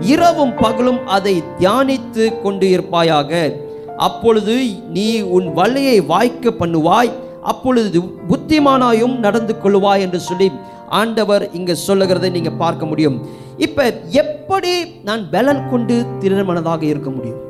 இரவும் 0.00 0.54
பகலும் 0.54 1.06
அதை 1.06 1.42
தியானித்து 1.58 2.42
கொண்டு 2.42 2.70
இருப்பாயாக. 2.70 3.54
அப்பொழுது 3.96 4.80
நீ 4.90 5.20
உன் 5.20 5.52
வழியை 5.52 6.00
வாய்க்க 6.00 6.50
பண்ணுவாய். 6.50 7.12
அப்பொழுது 7.42 8.00
புத்திமானாயும் 8.28 9.16
நடந்து 9.18 9.56
கொள்வாய் 9.62 10.00
என்று 10.00 10.20
சொல்லி 10.20 10.52
ஆண்டவர் 10.88 11.52
இங்க 11.52 11.74
சொல்லுகிறதை 11.74 12.30
நீங்க 12.30 12.50
பார்க்க 12.50 12.86
முடியும். 12.86 13.26
இப்ப 13.56 13.94
எப்படி 14.10 14.72
நான் 15.02 15.30
பலன் 15.30 15.68
கொண்டு 15.70 16.06
திருமணதாக 16.18 16.82
இருக்க 16.82 17.10
முடியும்? 17.10 17.42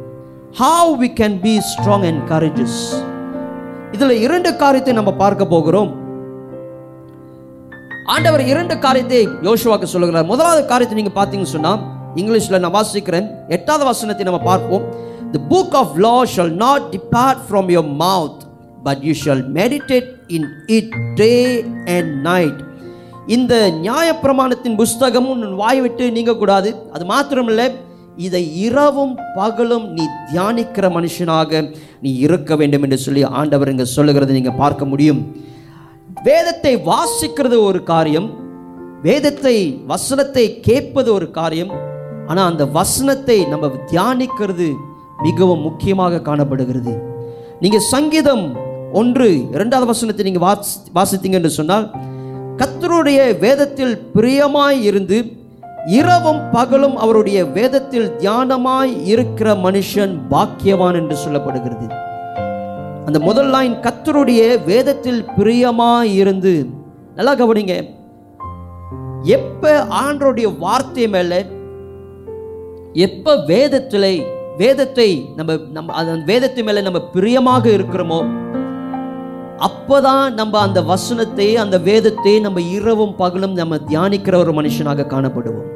How 0.60 0.92
we 1.02 1.10
can 1.20 1.40
be 1.40 1.60
strong 1.70 2.06
and 2.12 2.24
courageous 2.30 2.80
இதுல 3.92 4.10
இரண்டு 4.10 4.56
காரியத்தை 4.56 4.94
நம்ம 4.94 5.12
பார்க்க 5.12 5.46
போகிறோம். 5.46 6.05
ஆண்டவர் 8.14 8.42
இரண்டு 8.52 8.74
காரியத்தை 8.84 9.20
யோசுவாக்கு 9.46 9.86
சொல்லுகிறார். 9.92 10.26
முதலாவது 10.32 10.62
காரியத்தை 10.70 10.96
நீங்க 10.98 11.12
பார்த்தீங்கன்னு 11.16 11.54
சொன்னா 11.54 11.72
இங்கிலீஷ்ல 12.20 12.58
நான் 12.64 12.76
வாசிக்கிறேன். 12.76 13.26
எட்டாவது 13.56 13.84
வசனத்தை 13.88 14.24
நம்ம 14.28 14.40
பார்ப்போம். 14.50 14.84
The 15.32 15.40
book 15.52 15.74
of 15.80 15.94
law 16.04 16.14
shall 16.34 16.52
not 16.64 16.84
depart 16.94 17.40
from 17.46 17.70
your 17.76 17.86
mouth 18.04 18.42
but 18.86 19.02
you 19.08 19.14
shall 19.24 19.42
meditate 19.58 20.10
in 20.36 20.46
it 20.76 20.94
day 21.20 21.32
and 21.96 22.12
night 22.28 22.60
இந்த 23.36 23.54
நியாயப்பிரமாணத்தின் 23.86 24.78
புஸ்தகமும் 24.82 25.42
வாய் 25.62 25.80
விட்டு 25.86 26.04
நீங்க 26.18 26.34
கூடாது 26.42 26.70
அது 26.94 27.04
மாத்திரமில்ல 27.12 27.64
இதை 28.26 28.42
இரவும் 28.66 29.14
பகலும் 29.34 29.86
நீ 29.96 30.04
தியானிக்கிற 30.30 30.86
மனுஷனாக 30.98 31.62
நீ 32.04 32.12
இருக்க 32.26 32.56
வேண்டும் 32.56 32.82
என்று 32.82 32.98
சொல்லி 32.98 33.24
ஆண்டவர் 33.40 33.72
இங்க 33.74 33.86
சொல்லுகிறத 33.96 34.38
நீங்க 34.38 34.54
பார்க்க 34.62 34.84
முடியும். 34.92 35.20
வேதத்தை 36.26 36.72
வாசிக்கிறது 36.90 37.56
ஒரு 37.68 37.80
காரியம் 37.92 38.28
வேதத்தை 39.06 39.56
வசனத்தை 39.90 40.44
கேட்பது 40.66 41.08
ஒரு 41.14 41.26
காரியம் 41.30 41.72
ஆனால் 42.28 42.48
அந்த 42.50 42.64
வசனத்தை 42.78 43.36
நம்ம 43.52 43.70
தியானிக்கிறது 43.90 44.68
மிகவும் 45.26 45.64
முக்கியமாக 45.66 46.22
காணப்படுகிறது. 46.28 46.94
நீங்கள் 47.62 47.88
சங்கீதம் 47.94 48.44
ஒன்று 48.92 49.28
இரண்டாவது 49.54 49.88
வசனத்தை 49.92 50.24
நீங்கள் 50.24 50.46
வாசி 50.46 50.72
வாசித்தீங்க 50.94 51.38
என்று 51.40 51.52
சொன்னால் 51.58 51.86
கத்தருடைய 52.60 53.20
வேதத்தில் 53.44 53.94
பிரியமாய் 54.14 54.80
இருந்து 54.90 55.18
இரவும் 55.98 56.42
பகலும் 56.54 56.96
அவருடைய 57.04 57.38
வேதத்தில் 57.58 58.12
தியானமாய் 58.20 58.92
இருக்கிற 59.12 59.48
மனுஷன் 59.66 60.14
பாக்கியவான் 60.32 60.98
என்று 61.00 61.16
சொல்லப்படுகிறது. 61.24 61.86
அந்த 63.08 63.18
முதல் 63.26 63.50
லைன் 63.54 63.74
கத்தருடைய 63.84 64.40
வேதத்தில் 64.68 65.20
பிரியமா 65.36 65.90
இருந்து 66.20 66.54
நல்லா 67.18 67.32
கவனிங்க. 67.40 67.74
எப்ப 69.36 69.72
ஆண்டருடைய 70.00 70.48
வார்த்தை 70.64 71.04
மேல 71.14 71.38
எப்ப 73.06 73.36
வேதத்தில் 73.52 74.10
வேதத்தை 74.62 75.08
நம்ம 75.36 75.54
நம்ம 75.76 75.94
அந்த 76.00 76.24
வேதத்தை 76.32 76.62
மேல 76.66 76.82
நம்ம 76.86 77.00
பிரியமாக 77.14 77.64
இருக்கிறோமோ 77.76 78.20
அப்பதான் 79.68 80.26
நம்ம 80.34 80.54
அந்த 80.60 80.80
வசனத்தை 80.92 81.46
அந்த 81.64 81.76
வேதத்தை 81.88 82.34
நம்ம 82.46 82.60
இரவும் 82.78 83.14
பகலும் 83.16 83.54
நம்ம 83.60 83.78
தியானிக்கிற 83.90 84.34
ஒரு 84.44 84.52
மனுஷனாக 84.58 85.06
காணப்படுவோம். 85.14 85.68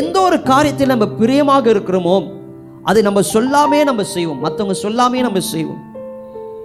எந்த 0.00 0.16
ஒரு 0.20 0.38
காரியத்தில் 0.50 0.92
நம்ம 0.94 1.08
பிரியமாக 1.20 1.70
இருக்கிறோமோ 1.74 2.16
அதை 2.90 3.02
நம்ம 3.02 3.20
சொல்லாமே 3.34 3.80
நம்ம 3.90 4.02
செய்வோம். 4.14 4.42
மற்றவங்க 4.44 4.76
சொல்லாமே 4.86 5.20
நம்ம 5.26 5.40
செய்வோம். 5.52 5.80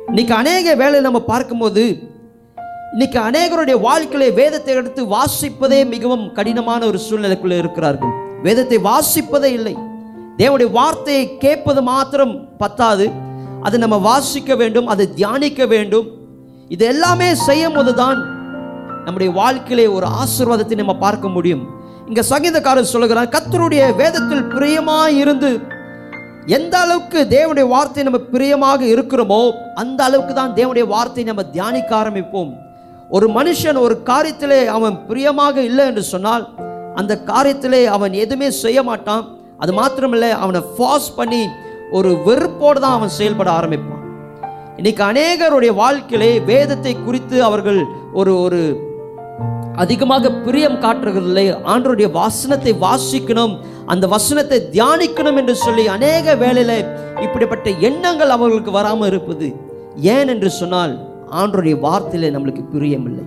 இன்னைக்கு 0.10 0.34
அநேக 0.34 0.74
வேலை 0.76 1.00
நம்ம 1.00 1.20
பார்க்கும்போது 1.20 1.84
இன்னைக்கு 2.94 3.20
அநேகருடைய 3.20 3.78
வாழ்க்கையில 3.86 4.34
வேதத்தை 4.34 4.74
எடுத்து 4.76 5.02
வாசிப்பதே 5.06 5.80
மிகவும் 5.94 6.34
கடினமான 6.34 6.86
ஒரு 6.86 7.00
சூழ்நிலைக்குள்ளே 7.06 7.58
இருக்கிறார்கள். 7.58 8.12
வேதத்தை 8.44 8.78
வாசிப்பதே 8.78 9.50
இல்லை. 9.58 9.76
தேவனுடைய 10.38 10.72
வார்த்தையை 10.72 11.38
கேட்பது 11.38 11.82
மாத்திரம் 11.82 12.58
பத்தாது. 12.58 13.12
அதை 13.62 13.80
நம்ம 13.80 13.98
வாசிக்க 13.98 14.56
வேண்டும் 14.56 14.88
அதை 14.88 15.13
தியானிக்க 15.13 15.65
வேண்டும். 15.65 16.08
இது 16.70 16.86
எல்லாமே 16.86 17.34
செய்யும் 17.48 17.74
போதுதான் 17.74 18.20
நம்முடைய 19.06 19.34
வாழ்க்கையிலே 19.34 19.88
ஒரு 19.88 20.08
ஆசீர்வாதத்தை 20.22 20.76
நம்ம 20.76 20.96
பார்க்க 20.96 21.28
முடியும். 21.28 21.63
இங்க 22.08 22.24
சங்கீதக்காரர் 22.30 22.94
சொல்லுகிறார் 22.94 23.34
கத்தருடைய 23.36 23.96
வேதத்தில் 23.96 24.50
பிரியமாய் 24.56 25.18
இருந்து 25.24 25.52
எந்த 26.54 26.74
அளவுக்கு 26.84 27.20
தேவனுடைய 27.34 27.68
வார்த்தை 27.74 28.02
நம்ம 28.08 28.20
பிரியமாக 28.34 28.82
இருக்கிறோமோ 28.86 29.40
அந்த 29.82 30.00
அளவுக்கு 30.08 30.34
தான் 30.40 30.54
தேவனுடைய 30.58 30.86
வார்த்தையை 30.92 31.28
நம்ம 31.30 31.44
தியானிக்க 31.56 31.92
ஆரம்பிப்போம். 32.02 32.52
ஒரு 33.16 33.28
மனுஷன் 33.38 33.80
ஒரு 33.86 33.96
காரியத்திலே 34.10 34.60
அவன் 34.76 34.96
பிரியமாக 35.08 35.56
இல்லை 35.70 35.86
என்று 35.92 36.04
சொன்னால் 36.12 36.46
அந்த 37.02 37.14
காரியத்திலே 37.32 37.82
அவன் 37.96 38.14
எதுவுமே 38.24 38.50
செய்ய 38.64 38.80
மாட்டான். 38.90 39.26
அது 39.62 39.72
மாத்திரமில்லை 39.82 40.32
அவனை 40.44 40.62
ஃபாஸ் 40.76 41.10
பண்ணி 41.20 41.44
ஒரு 41.98 42.12
வெறுப்போடு 42.28 42.80
தான் 42.84 42.98
அவன் 43.00 43.18
செயல்பட 43.20 43.50
ஆரம்பிப்பான். 43.60 44.04
இன்னைக்கு 44.80 45.04
அநேகருடைய 45.12 45.74
வாழ்க்கையிலே 45.84 46.32
வேதத்தை 46.52 46.94
குறித்து 46.98 47.38
அவர்கள் 47.50 47.80
ஒரு 48.22 48.34
ஒரு 48.46 48.62
அதிகமாக 49.84 50.30
பிரியம் 50.44 50.82
காட்டுறதில்லை. 50.84 51.46
ஆண்டருடைய 51.72 52.08
வாசனத்தை 52.20 52.74
வாசிக்கணும். 52.84 53.56
அந்த 53.93 54.06
வசனத்தை 54.15 54.58
தியானிக்கணும் 54.74 55.38
என்று 55.41 55.56
சொல்லி 55.56 55.84
அநேக 55.95 56.36
வேளையில் 56.43 56.78
இப்படிப்பட்ட 57.26 57.69
எண்ணங்கள் 57.89 58.34
அவர்களுக்கு 58.36 58.71
வராமல் 58.78 59.10
இருப்பது. 59.12 59.48
ஏன் 60.15 60.32
என்று 60.34 60.50
சொன்னால் 60.60 60.93
ஆண்டருடைய 61.39 61.76
வார்த்தையில 61.86 62.32
நம்மளுக்கு 62.36 62.63
பிரியமில்லை. 62.74 63.26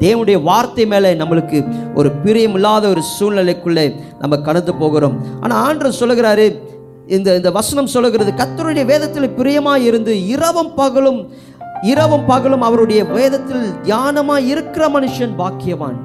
தேவனுடைய 0.00 0.38
வார்த்தை 0.42 0.84
மேலே 0.92 1.10
நம்மளுக்கு 1.20 1.58
ஒரு 1.94 2.08
பிரியமில்லாத 2.24 2.84
ஒரு 2.94 3.02
சூழ்நிலைக்குள்ளே 3.16 3.86
நம்ம 4.22 4.36
கடந்து 4.48 4.72
போகிறோம். 4.74 5.16
ஆனால் 5.42 5.60
ஆண்டர் 5.66 5.98
சொல்லுகிறாரு 6.00 6.46
இந்த 7.16 7.28
இந்த 7.38 7.50
வசனம் 7.58 7.92
சொல்லுகிறது 7.94 8.30
கத்தருடைய 8.40 8.84
வேதத்தில் 8.92 9.34
பிரியமாக 9.38 9.86
இருந்து 9.90 10.12
இரவும் 10.34 10.72
பகலும் 10.80 11.20
இரவும் 11.92 12.26
பகலும் 12.26 12.64
அவருடைய 12.68 13.00
வேதத்தில் 13.16 13.64
தியானமாக 13.86 14.48
இருக்கிற 14.52 14.84
மனுஷன் 14.88 15.34
பாக்கியவான். 15.40 15.98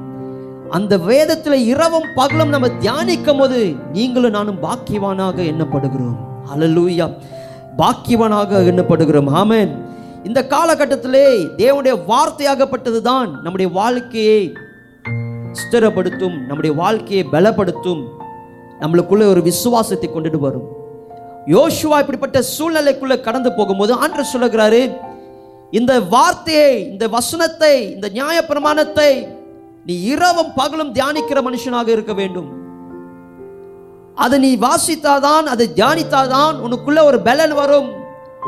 அந்த 0.77 0.93
வேதத்தில் 1.10 1.65
இரவும் 1.73 2.08
பகலும் 2.15 2.51
நம்ம 2.53 2.67
தியானிக்கும் 2.82 3.39
போது 3.41 3.60
நீங்களும் 3.93 4.36
நானும் 4.38 4.60
பாக்கியவானாக 4.65 5.38
எண்ணப்படுகிறோம். 5.51 6.17
அலலூயா 6.53 7.08
பாக்கியவனாக 7.79 8.62
எண்ணப்படுகிறோம். 8.71 9.29
ஆமேன் 9.41 9.71
இந்த 10.27 10.39
காலகட்டத்திலே 10.53 11.25
தேவனுடைய 11.62 11.95
வார்த்தையாகப்பட்டது 12.12 12.99
தான் 13.10 13.29
நம்முடைய 13.43 13.67
வாழ்க்கையை 13.79 14.41
ஸ்திரப்படுத்தும் 15.62 16.38
நம்முடைய 16.47 16.73
வாழ்க்கையை 16.82 17.23
பலப்படுத்தும் 17.36 18.03
நம்மளுக்குள்ளே 18.82 19.25
ஒரு 19.34 19.41
விசுவாசத்தை 19.49 20.10
கொண்டுட்டு 20.10 20.39
வரும். 20.47 20.67
யோசுவா 21.55 21.97
இப்படிப்பட்ட 22.01 22.39
சூழ்நிலைக்குள்ளே 22.55 23.17
கடந்து 23.27 23.49
போகும்போது 23.58 23.93
ஆண்டவர் 24.01 24.34
சொல்லுகிறாரு 24.34 24.82
இந்த 25.79 25.93
வார்த்தையை 26.13 26.69
இந்த 26.93 27.05
வசனத்தை 27.17 27.73
இந்த 27.95 28.08
நியாயப்பிரமாணத்தை 28.17 29.12
நீ 29.86 30.02
இரவும் 30.02 30.52
பகலும் 30.56 30.94
தியானிக்கிற 30.94 31.39
மனுஷனாக 31.48 31.88
இருக்க 31.88 32.13
வேண்டும். 32.13 32.50
அதை 34.15 34.39
நீ 34.39 34.58
வாசித்தாதான் 34.58 35.46
அதை 35.54 35.70
தியானித்தாதான் 35.76 36.56
உனக்குள்ள 36.65 37.04
ஒரு 37.04 37.20
பலன் 37.20 37.54
வரும். 37.54 37.89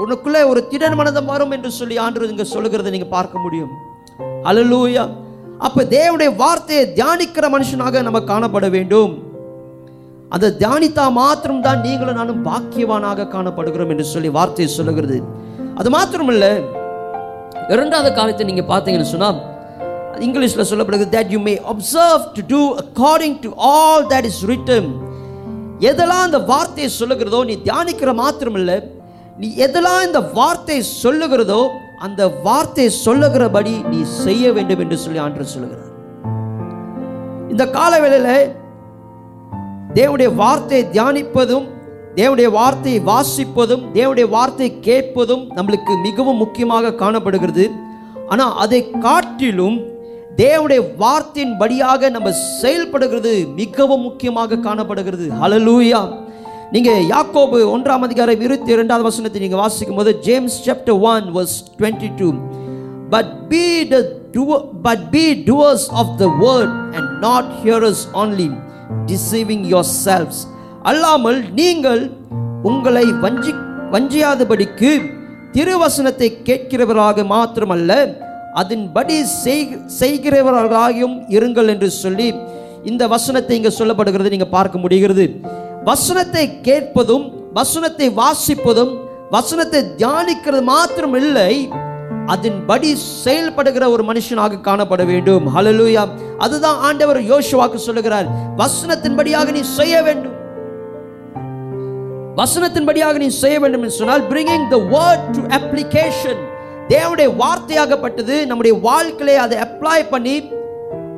உனக்குள்ள 0.03 0.47
ஒரு 0.47 0.67
திடன் 0.71 0.95
மனதம் 0.95 1.25
வரும் 1.25 1.51
என்று 1.51 1.71
சொல்லி 1.71 1.97
ஆண்டு 1.97 2.29
இங்க 2.29 2.43
சொல்லுகிறத 2.43 2.89
நீங்க 2.89 3.05
பார்க்க 3.05 3.39
முடியும். 3.39 3.71
அலலூயா 4.43 5.05
அப்ப 5.59 5.83
தேவனுடைய 5.83 6.35
வார்த்தையை 6.35 6.83
தியானிக்கிற 6.97 7.45
மனுஷனாக 7.55 8.01
நம்ம 8.01 8.19
காணப்பட 8.19 8.69
வேண்டும். 8.69 9.13
அதை 10.29 10.49
தியானித்தா 10.49 11.11
மாத்திரம்தான் 11.11 11.81
நீங்களும் 11.81 12.15
நானும் 12.15 12.45
பாக்கியவானாக 12.45 13.27
காணப்படுகிறோம் 13.35 13.89
என்று 13.89 14.03
சொல்லி 14.03 14.29
வார்த்தையை 14.29 14.75
சொல்லுகிறது. 14.75 15.17
அது 15.75 15.89
மாத்திரமல்ல 15.89 16.45
இரண்டாவது 17.69 18.11
காலத்தை 18.13 18.45
நீங்க 18.45 18.63
பார்த்தீங்கன்னு 18.71 19.13
சொன்னா 19.13 19.31
இங்கிலீஷில் 20.27 20.69
சொல்லப்படுகிறது 20.71 21.13
that 21.17 21.31
you 21.35 21.39
may 21.47 21.53
observe 21.73 22.23
to 22.37 22.43
do 22.53 22.61
according 22.83 23.37
to 23.45 23.51
all 23.75 24.03
that 24.13 24.27
is 24.31 24.41
written 24.51 24.89
எதெல்லாம் 25.89 26.25
அந்த 26.27 26.39
வார்த்தையை 26.51 26.89
சொல்லுகிறதோ 26.99 27.39
நீ 27.49 27.53
தியானிக்கிற 27.67 28.11
மாத்திரமில்லை. 28.21 28.77
நீ 29.41 29.47
எதெல்லாம் 29.65 30.03
இந்த 30.07 30.19
வார்த்தை 30.37 30.77
சொல்லுகிறதோ 31.03 31.61
அந்த 32.05 32.21
வார்த்தை 32.45 32.85
சொல்லுகிறபடி 33.05 33.73
நீ 33.91 33.99
செய்ய 34.23 34.51
வேண்டும் 34.55 34.81
என்று 34.83 34.97
சொல்லி 35.03 35.19
ஆண்டு 35.25 35.51
சொல்லுகிறார். 35.53 35.91
இந்த 37.53 37.63
காலவேளையில் 37.77 38.53
தேவனுடைய 39.97 40.29
வார்த்தையை 40.41 40.83
தியானிப்பதும் 40.95 41.65
தேவனுடைய 42.19 42.49
வார்த்தையை 42.57 42.99
வாசிப்பதும் 43.09 43.83
தேவனுடைய 43.95 44.27
வார்த்தையை 44.35 44.71
கேட்பதும் 44.87 45.43
நம்மளுக்கு 45.57 45.93
மிகவும் 46.07 46.41
முக்கியமாக 46.43 46.95
காணப்படுகிறது. 47.01 47.65
ஆனால் 48.33 48.55
அதை 48.63 48.79
காட்டிலும் 49.05 49.77
தேவனுடைய 50.37 50.95
வார்த்தையின் 50.97 51.57
படியாக 51.57 52.09
நம்ம 52.09 52.31
செயல்படுகிறது 52.61 53.47
மிகவும் 53.47 54.01
முக்கியமாக 54.01 54.55
காணப்படுகிறது. 54.55 55.29
ஹலலூயா 55.41 56.19
நீங்க 56.71 56.91
யாக்கோபு 56.91 57.79
ஒன்றாம் 57.79 58.01
அதிகாரம் 58.01 58.39
இருபத்தி 58.39 58.71
இரண்டாவது 58.71 59.03
வசனத்தை 59.03 59.41
நீங்க 59.41 59.55
வாசிக்கும் 59.55 59.95
போது 59.95 60.19
James 60.19 60.67
chapter 60.67 60.99
one 60.99 61.31
verse 61.31 61.63
twenty 61.79 62.11
two 62.17 62.33
but 63.09 63.47
be 63.47 63.87
the 63.87 64.01
but 64.81 65.09
be 65.09 65.33
doers 65.33 65.91
of 65.91 66.17
the 66.17 66.25
word 66.25 66.95
and 66.95 67.19
not 67.19 67.51
hearers 67.63 68.07
only 68.13 68.49
deceiving 69.05 69.65
your 69.65 69.87
selves 70.05 70.47
அல்லாமல் 70.83 71.53
நீங்கள் 71.53 72.11
உங்களை 72.63 73.05
வஞ்சி 73.05 73.53
வஞ்சியாதபடிக்கு 73.91 75.01
திருவசனத்தை 75.51 76.41
கேட்கிறவராக 76.43 77.23
மாத்திரமல்ல 77.23 78.30
அதன்படி 78.59 79.15
செய்கிறவர்களாகியும் 79.99 81.15
இருங்கள் 81.35 81.69
என்று 81.73 81.89
சொல்லி 82.03 82.27
இந்த 82.91 83.03
வசனத்தை 83.13 83.55
இங்கே 83.59 83.71
சொல்லப்படுகிறது. 83.79 84.33
நீங்கள் 84.35 84.53
பார்க்க 84.57 84.83
முடிகிறது. 84.83 85.25
வசனத்தை 85.89 86.45
கேட்பதும் 86.67 87.25
வசனத்தை 87.59 88.07
வாசிப்பதும் 88.21 88.91
வசனத்தை 89.35 89.81
தியானிக்கிறது 90.01 90.63
மாத்திரம் 90.73 91.15
இல்லை 91.21 91.53
அதன்படி 92.33 92.89
செயல்படுகிற 93.23 93.83
ஒரு 93.93 94.03
மனுஷனாக 94.09 94.59
காணப்பட 94.67 95.01
வேண்டும். 95.11 95.45
ஹலலூயா 95.55 96.03
அதுதான் 96.45 96.81
ஆண்டவர் 96.87 97.19
யோசுவாக்கு 97.31 97.79
சொல்லுகிறார். 97.87 98.27
வசனத்தின்படியாக 98.61 99.51
நீ 99.57 99.63
செய்ய 99.79 99.95
வேண்டும். 100.07 100.37
வசனத்தின்படியாக 102.41 103.17
நீ 103.23 103.29
செய்ய 103.43 103.55
வேண்டும் 103.63 103.83
என்று 103.85 103.99
சொன்னால் 104.01 104.27
bringing 104.31 104.67
the 104.75 104.77
word 104.93 105.25
to 105.37 105.41
application 105.59 106.41
தேவனுடைய 106.91 107.35
வார்த்தையாகப்பட்டது. 107.35 108.45
நம்முடைய 108.45 108.77
வாழ்க்கையிலே 108.77 109.37
அதை 109.37 109.57
அப்ளை 109.57 110.09
பண்ணி 110.09 110.49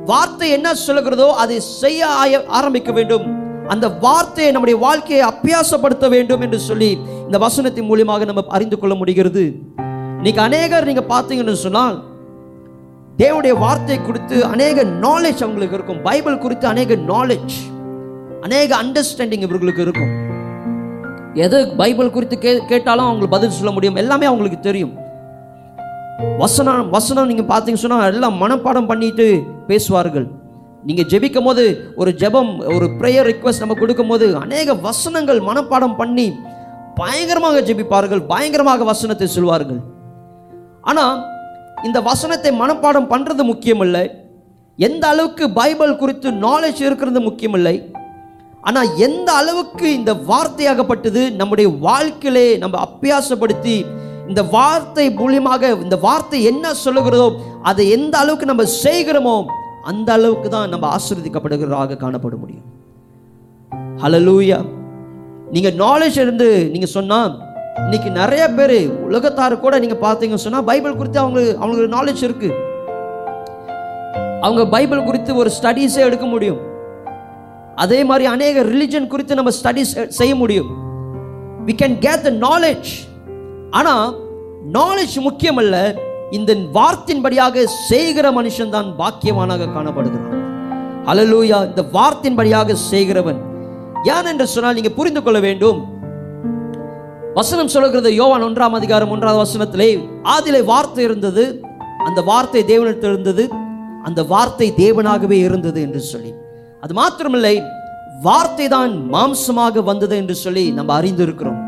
வார்த்தை 0.04 0.50
என்ன 0.50 0.72
சொல்லுகிறதோ 0.86 1.30
அதை 1.30 1.60
செய்ய 1.60 2.06
ஆய- 2.06 2.44
ஆரம்பிக்க 2.46 2.92
வேண்டும். 2.92 3.42
அந்த 3.68 3.88
வார்த்தையை 3.88 4.52
நம்முடைய 4.52 4.80
வாழ்க்கையை 4.80 5.26
அபியாசப்படுத்த 5.26 6.08
வேண்டும் 6.08 6.40
என்று 6.40 6.58
சொல்லி 6.58 6.98
இந்த 7.24 7.38
வசனத்தின் 7.38 7.88
மூலியமாக 7.90 8.24
நம்ம 8.24 8.44
அறிந்து 8.48 8.78
கொள்ள 8.78 8.94
முடிகிறது. 8.94 9.54
இன்னைக்கு 10.16 10.40
அநேகர் 10.40 10.84
நீங்க 10.84 11.04
பார்த்தீங்கன்னு 11.08 11.52
சொன்னால் 11.52 12.02
தேவனுடைய 13.18 13.58
வார்த்தை 13.58 14.00
குறித்து 14.00 14.44
அநேக 14.44 14.84
நாலேஜ் 14.84 15.42
அவங்களுக்கு 15.42 15.74
இருக்கும். 15.74 16.02
பைபிள் 16.02 16.38
குறித்து 16.38 16.66
அநேக 16.66 16.94
நாலேஜ் 16.94 17.72
அநேக 18.40 18.82
அண்டர்ஸ்டாண்டிங் 18.82 19.40
இவர்களுக்கு 19.40 19.82
இருக்கும். 19.82 20.10
எது 21.34 21.68
பைபிள் 21.76 22.10
குறித்து 22.10 22.38
கே 22.38 22.62
கேட்டாலும் 22.68 23.04
அவங்களுக்கு 23.04 23.36
பதில் 23.36 23.56
சொல்ல 23.56 23.70
முடியும். 23.70 23.96
எல்லாமே 23.96 24.26
அவங்களுக்கு 24.26 24.60
தெரியும். 24.60 25.03
வசனம் 26.42 26.88
வசனம் 26.94 27.28
நீங்கள் 27.30 27.50
பார்த்தீங்க 27.50 27.80
சொன்னால் 27.82 28.08
எல்லாம் 28.14 28.40
மனப்பாடம் 28.42 28.88
பண்ணிட்டு 28.90 29.26
பேசுவார்கள். 29.70 30.26
நீங்கள் 30.88 31.08
ஜெபிக்கும் 31.12 31.46
போது 31.48 31.64
ஒரு 32.00 32.10
ஜெபம் 32.22 32.50
ஒரு 32.74 32.86
ப்ரேயர் 33.00 33.28
ரிக்வெஸ்ட் 33.30 33.62
நம்ம 33.62 33.76
கொடுக்கும் 33.80 34.10
போது 34.12 34.26
அநேக 34.42 34.74
வசனங்கள் 34.86 35.40
மனப்பாடம் 35.48 35.96
பண்ணி 36.00 36.26
பயங்கரமாக 37.00 37.62
ஜெபிப்பார்கள் 37.68 38.22
பயங்கரமாக 38.32 38.84
வசனத்தை 38.90 39.28
சொல்வார்கள். 39.36 39.80
ஆனால் 40.90 41.16
இந்த 41.88 41.98
வசனத்தை 42.10 42.52
மனப்பாடம் 42.60 43.10
பண்ணுறது 43.12 43.44
முக்கியமில்லை. 43.52 44.04
எந்த 44.78 45.04
அளவுக்கு 45.12 45.44
பைபிள் 45.58 45.98
குறித்து 46.02 46.28
நாலேஜ் 46.46 46.80
இருக்கிறது 46.88 47.20
முக்கியமில்லை. 47.28 47.76
ஆனால் 48.68 48.90
எந்த 49.06 49.28
அளவுக்கு 49.40 49.86
இந்த 49.98 50.12
வார்த்தையாகப்பட்டது 50.30 51.22
நம்முடைய 51.40 51.68
வாழ்க்கையிலே 51.86 52.46
நம்ம 52.62 52.78
அப்பியாசப்படுத்தி 52.86 53.76
இந்த 54.30 54.42
வார்த்தை 54.56 55.04
மூலியமாக 55.20 55.70
இந்த 55.84 55.96
வார்த்தை 56.06 56.38
என்ன 56.50 56.72
சொல்லுகிறதோ 56.84 57.26
அதை 57.70 57.84
எந்த 57.96 58.14
அளவுக்கு 58.22 58.50
நம்ம 58.50 58.64
செய்கிறோமோ 58.84 59.36
அந்த 59.90 60.08
அளவுக்கு 60.16 60.48
தான் 60.54 60.70
நம்ம 60.74 60.86
ஆசீர்வதிக்கப்படுகிறதாக 60.96 61.98
காணப்பட 62.04 62.36
முடியும். 62.42 62.68
ஹலலூயா 64.02 64.58
நீங்க 65.54 65.70
நாலேஜ் 65.84 66.18
இருந்து 66.24 66.48
நீங்க 66.74 66.88
சொன்னா 66.96 67.18
இன்னைக்கு 67.84 68.10
நிறைய 68.20 68.44
பேர் 68.58 68.76
உலகத்தார் 69.06 69.62
கூட 69.64 69.74
நீங்க 69.82 69.96
பார்த்தீங்கன்னு 70.06 70.46
சொன்னா 70.46 70.60
பைபிள் 70.70 70.98
குறித்து 71.00 71.22
அவங்களுக்கு 71.22 71.54
அவங்களுக்கு 71.62 71.94
நாலேஜ் 71.96 72.22
இருக்கு. 72.28 72.50
அவங்க 74.46 74.62
பைபிள் 74.74 75.06
குறித்து 75.08 75.32
ஒரு 75.40 75.50
ஸ்டடீஸே 75.58 76.02
எடுக்க 76.08 76.26
முடியும். 76.34 76.60
அதே 77.84 78.00
மாதிரி 78.10 78.24
அநேக 78.34 78.62
ரிலிஜன் 78.72 79.10
குறித்து 79.12 79.38
நம்ம 79.38 79.52
ஸ்டடீஸ் 79.60 79.92
செய்ய 80.20 80.32
முடியும். 80.42 80.70
We 81.66 81.74
can 81.82 81.96
get 82.06 82.24
the 82.28 82.32
knowledge 82.48 82.90
ஆனால் 83.78 84.06
நாலேஜ் 84.76 85.16
முக்கியமல்ல 85.28 85.76
இந்த 86.38 86.52
வார்த்தையின்படியாக 86.76 87.64
செய்கிற 87.88 88.26
மனுஷன் 88.38 88.72
தான் 88.76 88.88
பாக்கியமானாக 89.00 89.68
காணப்படுகிறான். 89.74 90.38
அலலூயா 91.10 91.58
இந்த 91.70 91.82
வார்த்தையின்படியாக 91.96 92.76
செய்கிறவன். 92.90 93.40
யான் 94.08 94.30
என்று 94.32 94.46
சொன்னால் 94.54 94.76
நீங்க 94.78 94.92
புரிந்து 94.98 95.20
கொள்ள 95.22 95.38
வேண்டும். 95.46 95.80
வசனம் 97.38 97.72
சொல்லுகிறது 97.74 98.10
யோவான் 98.20 98.46
ஒன்றாம் 98.48 98.78
அதிகாரம் 98.78 99.12
ஒன்றாவது 99.14 99.42
வசனத்திலே 99.44 99.90
ஆதிலே 100.34 100.60
வார்த்தை 100.72 101.04
இருந்தது 101.08 101.44
அந்த 102.08 102.20
வார்த்தை 102.30 102.62
தேவனிடத்தில் 102.72 103.12
இருந்தது 103.14 103.44
அந்த 104.08 104.20
வார்த்தை 104.32 104.68
தேவனாகவே 104.82 105.38
இருந்தது 105.48 105.78
என்று 105.86 106.00
சொல்லி. 106.12 106.32
அது 106.84 106.92
மாத்திரமில்லை 107.00 107.54
வார்த்தை 108.26 108.66
தான் 108.76 108.92
மாம்சமாக 109.14 109.82
வந்தது 109.90 110.14
என்று 110.22 110.34
சொல்லி 110.44 110.64
நம்ம 110.78 110.90
அறிந்திருக்கிறோம். 111.00 111.60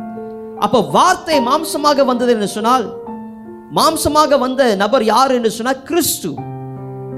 அப்ப 0.65 0.81
வார்த்தை 0.95 1.39
மாம்சமாக 1.47 2.05
வந்தது 2.11 2.31
என்று 2.35 2.49
சொன்னால் 2.57 2.85
மாம்சமாக 3.79 4.39
வந்த 4.45 4.63
நபர் 4.83 5.05
யார் 5.15 5.35
என்று 5.37 5.51
சொன்னால் 5.57 5.83
கிறிஸ்து. 5.89 6.31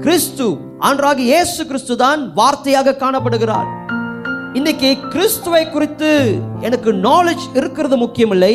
கிறிஸ்து 0.03 0.45
ஆண்டராக 0.87 1.21
இயேசு 1.29 1.61
கிறிஸ்து 1.69 1.95
தான் 2.03 2.21
வார்த்தையாக 2.39 2.95
காணப்படுகிறார். 3.03 3.69
இன்னைக்கு 4.59 4.89
கிறிஸ்துவை 5.13 5.63
குறித்து 5.75 6.11
எனக்கு 6.67 6.89
நாலேஜ் 7.07 7.45
இருக்கிறது 7.59 7.97
முக்கியமில்லை. 8.03 8.53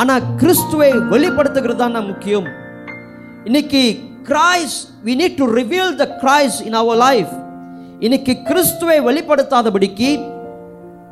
ஆனால் 0.00 0.26
கிறிஸ்துவை 0.40 0.90
வெளிப்படுத்துகிறது 1.12 1.80
தான் 1.82 2.08
முக்கியம். 2.10 2.48
இன்னைக்கு 3.48 3.82
Christ 4.30 4.78
we 5.06 5.12
need 5.22 5.38
to 5.42 5.46
reveal 5.60 5.94
the 6.02 6.06
Christ 6.24 6.58
in 6.68 6.80
our 6.82 7.00
life 7.06 7.32
இன்னைக்கு 8.06 8.32
கிறிஸ்துவை 8.48 8.98
வெளிப்படுத்தாதபடிக்கு 9.06 10.10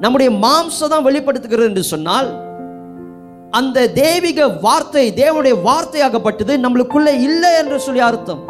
நம்முடைய 0.04 0.30
மாம்சம் 0.44 0.92
தான் 0.92 1.06
வெளிப்படுத்துகிறது 1.06 1.68
என்று 1.70 1.82
சொன்னால் 1.94 2.28
அந்த 3.50 3.80
தேவிக 3.94 4.60
வார்த்தை 4.60 5.12
தேவனுடைய 5.12 5.54
வார்த்தையாகப்பட்டது 5.66 6.54
நம்மளுக்குள்ளே 6.64 7.20
இல்லை 7.20 7.50
என்று 7.58 7.80
சொல்லி 7.80 8.00
அர்த்தம். 8.00 8.42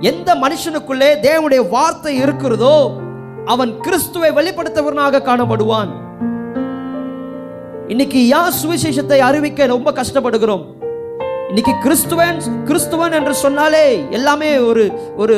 எந்த 0.00 0.34
மனுஷனுக்குள்ளே 0.34 1.08
தேவனுடைய 1.22 1.68
வார்த்தை 1.68 2.16
இருக்கிறதோ 2.16 3.00
அவன் 3.44 3.80
கிறிஸ்துவை 3.80 4.30
வெளிப்படுத்தவனாக 4.30 5.22
காணப்படுவான். 5.28 5.88
இன்னைக்கு 7.88 8.26
யார் 8.26 8.58
சுவிசேஷத்தை 8.62 9.18
அறிவிக்க 9.18 9.66
ரொம்ப 9.66 9.92
கஷ்டப்படுகிறோம்? 9.92 10.64
இன்னைக்கு 11.48 11.74
கிறிஸ்துவன் 11.84 12.38
கிறிஸ்துவன் 12.64 13.12
என்று 13.12 13.34
சொன்னாலே 13.34 14.08
எல்லாமே 14.10 14.58
ஒரு 14.58 14.92
ஒரு 15.16 15.36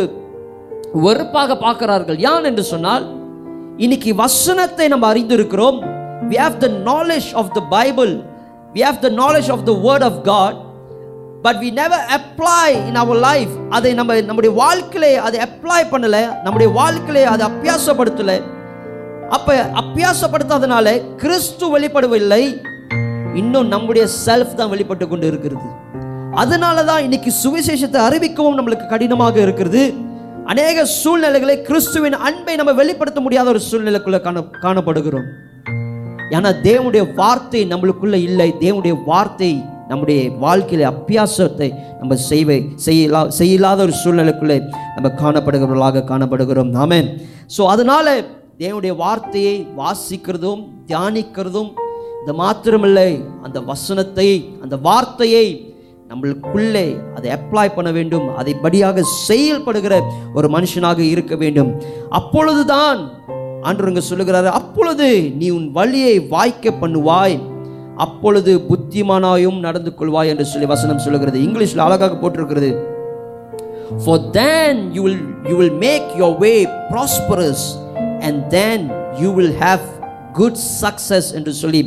வெறுப்பாக 0.92 1.56
பார்க்கிறார்கள். 1.56 2.18
யான் 2.18 2.44
என்று 2.44 2.62
சொன்னால் 2.62 3.06
இன்னைக்கு 3.76 4.14
வசனத்தை 4.14 4.88
நம்ம 4.88 5.14
அறிந்திருக்கிறோம். 5.14 5.78
We 6.30 6.36
have 6.36 6.60
the 6.60 6.68
knowledge 6.68 7.34
of 7.34 7.46
the 7.54 7.60
bible. 7.60 8.29
We 8.74 8.80
have 8.86 8.98
the 9.06 9.10
knowledge 9.22 9.48
of 9.54 9.64
the 9.68 9.72
word 9.86 10.04
of 10.08 10.18
God 10.22 10.58
but 11.42 11.58
we 11.62 11.68
never 11.72 12.04
apply 12.16 12.86
in 12.88 12.98
our 13.02 13.20
life 13.28 13.52
அதை 13.68 13.90
நம்ம 13.94 14.20
நம்முடைய 14.20 14.52
வாழ்க்கையிலே 14.62 15.12
அதை 15.26 15.38
அப்ளை 15.46 15.80
பண்ணலை 15.92 16.22
நம்முடைய 16.42 16.68
வாழ்க்கையிலே 16.72 17.24
அதை 17.24 17.42
அப்பியாசப்படுத்தலை 17.50 18.38
அப்போ 19.36 19.54
அப்பியாசப்படுத்தாதனால 19.82 21.16
கிறிஸ்து 21.16 21.66
வெளிப்படவில்லை 21.78 22.42
இன்னும் 23.34 23.68
நம்முடைய 23.68 24.04
செல்ஃப் 24.26 24.54
தான் 24.54 24.68
வெளிப்பட்டு 24.68 25.08
கொண்டு 25.08 25.26
இருக்கிறது. 25.26 25.68
அதனால 26.34 26.84
தான் 26.84 27.02
இன்னைக்கு 27.02 27.30
சுவிசேஷத்தை 27.42 28.00
அறிவிக்கவும் 28.08 28.58
நம்மளுக்கு 28.58 28.86
கடினமாக 28.88 29.36
இருக்கிறது. 29.40 29.82
அநேக 30.46 30.84
சூழ்நிலைகளை 30.84 31.62
கிறிஸ்துவின் 31.62 32.16
அன்பை 32.28 32.56
நம்ம 32.56 32.72
வெளிப்படுத்த 32.72 33.20
முடியாத 33.20 33.48
ஒரு 33.48 33.60
சூழ்நிலைக்குள்ள 33.70 34.20
காண 34.26 34.40
காணப்படுகிறோம். 34.66 35.28
ஏன்னா 36.36 36.50
தேவனுடைய 36.68 37.04
வார்த்தை 37.20 37.60
நம்மளுக்குள்ளே 37.72 38.18
இல்லை. 38.28 38.48
தேவனுடைய 38.64 38.96
வார்த்தை 39.10 39.50
நம்முடைய 39.90 40.18
வாழ்க்கையில 40.42 40.84
அபியாசத்தை 40.94 41.68
நம்ம 42.00 42.16
செய்வை 42.30 42.58
செய்யலா 42.86 43.20
செய்யலாத 43.38 43.78
ஒரு 43.86 43.94
சூழ்நிலைக்குள்ளே 44.02 44.58
நம்ம 44.96 45.08
காணப்படுகிறவர்களாக 45.22 46.04
காணப்படுகிறோம். 46.10 46.70
நாமே 46.78 47.00
ஸோ 47.54 47.62
அதனால் 47.74 48.12
தேவனுடைய 48.62 48.92
வார்த்தையை 49.04 49.56
வாசிக்கிறதும் 49.80 50.62
தியானிக்கிறதும் 50.90 51.70
இது 52.22 52.32
மாத்திரமில்லை. 52.44 53.10
அந்த 53.46 53.58
வசனத்தை 53.72 54.28
அந்த 54.64 54.76
வார்த்தையை 54.88 55.46
நம்மளுக்குள்ளே 56.10 56.86
அதை 57.16 57.28
அப்ளை 57.36 57.68
பண்ண 57.74 57.90
வேண்டும். 57.98 58.26
அதைப்படியாக 58.40 59.04
செயல்படுகிற 59.26 59.94
ஒரு 60.38 60.48
மனுஷனாக 60.56 61.00
இருக்க 61.14 61.34
வேண்டும். 61.42 61.70
அப்பொழுதுதான் 62.18 63.00
ஆண்டவருங்க 63.62 64.02
சொல்லுகிறாரு 64.10 64.50
அப்பொழுது 64.60 65.06
நீ 65.40 65.50
உன் 65.50 65.70
வழியை 65.72 66.20
வாய்க்க 66.20 66.70
பண்ணுவாய் 66.82 67.38
அப்பொழுது 67.96 68.52
புத்திமானாயும் 68.68 69.58
நடந்து 69.58 69.90
கொள்வாய் 69.98 70.30
என்று 70.32 70.44
சொல்லி 70.44 70.66
வசனம் 70.66 70.98
சொல்லுகிறது. 70.98 71.38
இங்கிலீஷில் 71.38 71.84
அழகாக 71.86 72.14
போட்டிருக்கிறது. 72.14 72.70
For 74.04 74.16
then 74.32 74.94
you 74.94 75.02
will 75.06 75.18
you 75.50 75.56
will 75.60 75.74
make 75.88 76.06
your 76.16 76.32
way 76.44 76.58
prosperous 76.90 77.62
and 78.26 78.36
then 78.56 78.78
you 79.20 79.30
will 79.38 79.52
have 79.64 79.82
good 80.38 80.60
success 80.82 81.28
என்று 81.38 81.52
சொல்லி 81.52 81.80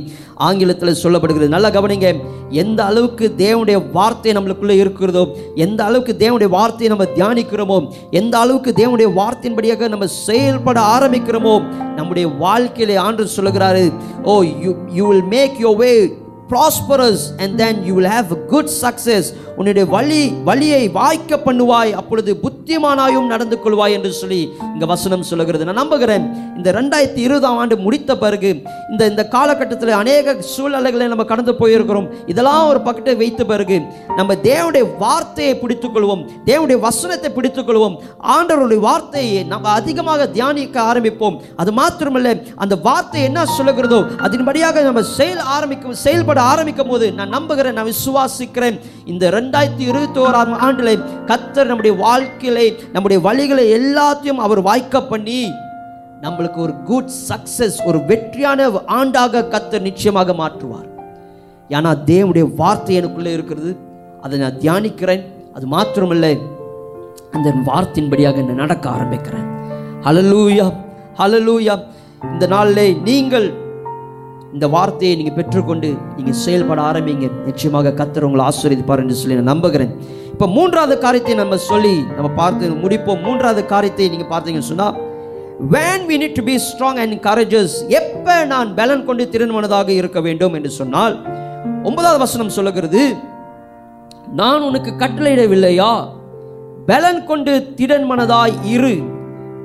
ஆங்கிலத்தில் 0.47 1.01
சொல்லப்படுகிறது. 1.03 1.47
நல்லா 1.47 1.69
கவனிங்க 1.69 2.07
எந்த 2.61 2.79
அளவுக்கு 2.83 3.25
தேவனுடைய 3.37 3.77
வார்த்தை 3.91 4.33
நம்மளுக்குள்ளே 4.37 4.75
இருக்கிறதோ 4.83 5.23
எந்த 5.55 5.79
அளவுக்கு 5.83 6.13
தேவனுடைய 6.23 6.49
வார்த்தையை 6.49 6.89
நம்ம 6.93 7.07
தியானிக்கிறோமோ 7.17 7.77
எந்த 8.11 8.37
அளவுக்கு 8.37 8.71
தேவனுடைய 8.81 9.09
வார்த்தையின்படியாக 9.19 9.87
நம்ம 9.87 10.07
செயல்பட 10.25 10.79
ஆரம்பிக்கிறோமோ 10.95 11.55
நம்முடைய 11.95 12.27
வாழ்க்கையிலே 12.39 12.97
ஆண்டு 12.97 13.29
சொல்லுகிறாரு 13.37 13.85
ஓ 14.23 14.35
you 14.65 14.73
you 14.91 15.07
will 15.11 15.27
make 15.27 15.57
your 15.59 15.75
way 15.75 15.93
prosperous 16.53 17.25
and 17.43 17.55
then 17.63 17.79
you 17.89 17.95
will 17.99 18.11
have 18.15 18.31
good 18.53 18.71
success 18.83 19.29
உன்னுடைய 19.59 19.85
வழி 19.95 20.21
வழியை 20.47 20.83
வாய்க்க 20.97 21.37
பண்ணுவாய். 21.45 21.91
அப்பொழுது 21.99 22.31
புத்திமானாயும் 22.43 23.27
நடந்து 23.33 23.57
கொள்வாய் 23.63 23.95
என்று 23.97 24.11
சொல்லி 24.19 24.39
இங்கே 24.73 24.87
வசனம் 24.93 25.25
சொல்லுகிறது. 25.31 25.67
நான் 25.67 25.79
நம்புகிறேன் 25.81 26.25
இந்த 26.57 26.69
ரெண்டாயிரத்தி 26.77 27.21
இருபதாம் 27.27 27.57
ஆண்டு 27.61 27.75
முடித்த 27.85 28.11
பிறகு 28.23 28.51
இந்த 28.91 29.03
இந்த 29.11 29.23
காலகட்டத்தில் 29.35 29.91
அநேக 29.99 30.35
சூழ்நிலைகளை 30.53 31.07
நம்ம 31.11 31.25
கடந்து 31.31 31.53
போயிருக்கிறோம். 31.59 32.07
இதெல்லாம் 32.31 32.69
ஒரு 32.71 32.79
பக்கத்தை 32.87 33.15
வைத்த 33.21 33.45
பிறகு 33.51 33.77
நம்ம 34.19 34.37
தேவனுடைய 34.47 34.85
வார்த்தையை 35.03 35.53
பிடித்துக்கொள்வோம். 35.61 36.23
தேவனுடைய 36.49 36.79
வசனத்தை 36.87 37.31
பிடித்துக்கொள்வோம். 37.37 37.95
ஆண்டவருடைய 38.35 38.81
வார்த்தையை 38.87 39.43
நம்ம 39.53 39.69
அதிகமாக 39.79 40.27
தியானிக்க 40.37 40.77
ஆரம்பிப்போம். 40.89 41.37
அது 41.63 41.73
மாத்திரமல்ல 41.81 42.35
அந்த 42.65 42.75
வார்த்தை 42.89 43.21
என்ன 43.29 43.45
சொல்லுகிறதோ 43.57 44.01
அதன்படியாக 44.27 44.85
நம்ம 44.89 45.05
செயல் 45.17 45.43
ஆரம்பிக்கும் 45.57 45.99
செயல்பட 46.05 46.41
ஆரம்பிக்கும் 46.51 46.91
போது 46.91 47.05
நான் 47.17 47.35
நம்புகிறேன் 47.35 47.73
நான் 47.73 47.91
விசுவாசிக்கிறேன். 47.91 48.79
இந்த 49.05 49.29
ரெண்டாயிரத்தி 49.29 49.85
இருபத்தி 49.91 50.19
ஓராம் 50.19 50.53
ஆண்டில் 50.67 51.03
கத்தர் 51.25 51.69
நம்முடைய 51.71 51.97
வாழ்க்கையிலே 51.97 52.65
நம்முடைய 52.93 53.19
வழிகளை 53.27 53.65
எல்லாத்தையும் 53.79 54.43
அவர் 54.47 54.61
வாய்க்க 54.61 55.01
பண்ணி 55.01 55.51
நம்மளுக்கு 56.21 56.57
ஒரு 56.57 56.73
குட் 56.83 57.11
சக்சஸ் 57.29 57.77
ஒரு 57.85 58.05
வெற்றியான 58.05 58.67
ஆண்டாக 58.97 59.41
கத்தர் 59.53 59.87
நிச்சயமாக 59.89 60.33
மாற்றுவார். 60.33 60.89
ஏன்னா 61.69 61.91
தேவனுடைய 62.05 62.55
வார்த்தை 62.55 62.99
எனக்குள்ளே 62.99 63.33
இருக்கிறது. 63.37 63.77
அதை 64.21 64.39
நான் 64.39 64.59
தியானிக்கிறேன். 64.59 65.23
அது 65.53 65.65
மாத்திரமல்ல 65.67 66.27
அந்த 67.31 67.49
வார்த்தையின்படியாக 67.65 68.45
நான் 68.45 68.61
நடக்க 68.63 68.89
ஆரம்பிக்கிறேன். 68.89 69.47
ஹலலூயா 70.01 70.67
ஹலலூயா 71.17 71.75
இந்த 72.31 72.47
நாளிலே 72.47 72.85
நீங்கள் 73.03 73.47
இந்த 74.55 74.65
வார்த்தையை 74.73 75.13
நீங்கள் 75.19 75.35
பெற்றுக்கொண்டு 75.37 75.89
நீங்கள் 76.17 76.39
செயல்பட 76.43 76.79
ஆரம்பிங்க. 76.89 77.27
நிச்சயமாக 77.47 77.93
கத்தர் 77.99 78.25
உங்களை 78.27 78.43
ஆசீர்வதிப்பார் 78.49 79.01
என்று 79.03 79.17
சொல்லி 79.21 79.37
நான் 79.39 79.51
நம்புகிறேன். 79.53 79.93
இப்போ 80.33 80.47
மூன்றாவது 80.57 80.95
காரியத்தை 81.05 81.35
நம்ம 81.41 81.57
சொல்லி 81.69 81.95
நம்ம 82.17 82.29
பார்த்து 82.41 82.69
முடிப்போம். 82.83 83.21
மூன்றாவது 83.27 83.61
காரியத்தை 83.73 84.07
நீங்கள் 84.13 84.31
பார்த்தீங்கன்னு 84.33 84.71
சொன்னால் 84.71 84.97
when 85.73 86.05
we 86.09 86.15
need 86.21 86.37
to 86.39 86.43
be 86.49 86.55
strong 86.67 86.99
and 87.03 87.15
courageous 87.27 87.75
எப்போ 87.99 88.35
நான் 88.53 88.69
பலன் 88.79 89.05
கொண்டு 89.09 89.25
திருமணதாக 89.33 89.89
இருக்க 89.99 90.19
வேண்டும்? 90.27 90.55
என்று 90.57 90.71
சொன்னால் 90.79 91.15
ஒன்பதாவது 91.87 92.19
வசனம் 92.25 92.55
சொல்லுகிறது 92.57 93.03
நான் 94.39 94.65
உனக்கு 94.69 94.91
கட்டளையிடவில்லையா? 95.03 95.91
பலன் 96.89 97.21
கொண்டு 97.29 97.53
திடன் 97.79 98.07
மனதாய் 98.11 98.55
இரு. 98.75 98.95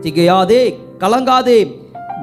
திகையாதே 0.03 0.63
கலங்காதே. 1.03 1.61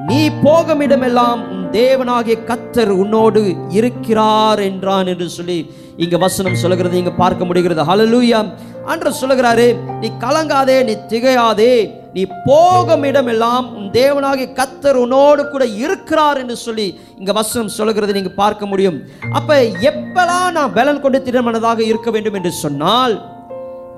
நீ 0.08 0.20
போகும் 0.44 0.82
இடமெல்லாம் 0.84 1.40
தேவனாகிய 1.72 2.36
கத்தர் 2.44 2.92
உன்னோடு 3.02 3.42
இருக்கிறார் 3.70 4.60
என்றான் 4.60 5.06
என்று 5.06 5.28
சொல்லி 5.28 5.58
இங்க 5.96 6.16
வசனம் 6.16 6.54
சொல்லுகிறது 6.54 6.96
இங்க 6.98 7.10
பார்க்க 7.10 7.44
முடிகிறது. 7.44 7.82
ஹலலூயா 7.82 8.40
அன்று 8.92 9.10
சொல்லுகிறாரு 9.20 9.66
நீ 10.00 10.08
கலங்காதே 10.24 10.76
நீ 10.84 10.94
திகையாதே 11.12 11.74
நீ 12.12 12.26
போகும் 12.46 13.02
இடமெல்லாம் 13.02 13.74
உன் 13.76 13.90
தேவனாகி 13.90 14.46
கத்தர் 14.60 14.98
உன்னோடு 15.04 15.50
கூட 15.50 15.64
இருக்கிறார் 15.66 16.38
என்று 16.38 16.56
சொல்லி 16.56 16.86
இங்க 17.18 17.32
வசனம் 17.32 17.74
சொல்லுகிறது 17.78 18.12
நீங்க 18.12 18.32
பார்க்க 18.42 18.66
முடியும். 18.66 18.98
அப்ப 19.32 19.58
எப்பெல்லாம் 19.90 20.52
நான் 20.52 20.72
பலன் 20.72 21.00
கொண்டு 21.00 21.18
திறமனதாக 21.22 21.80
இருக்க 21.80 22.10
வேண்டும் 22.10 22.34
என்று 22.34 22.52
சொன்னால் 22.52 23.16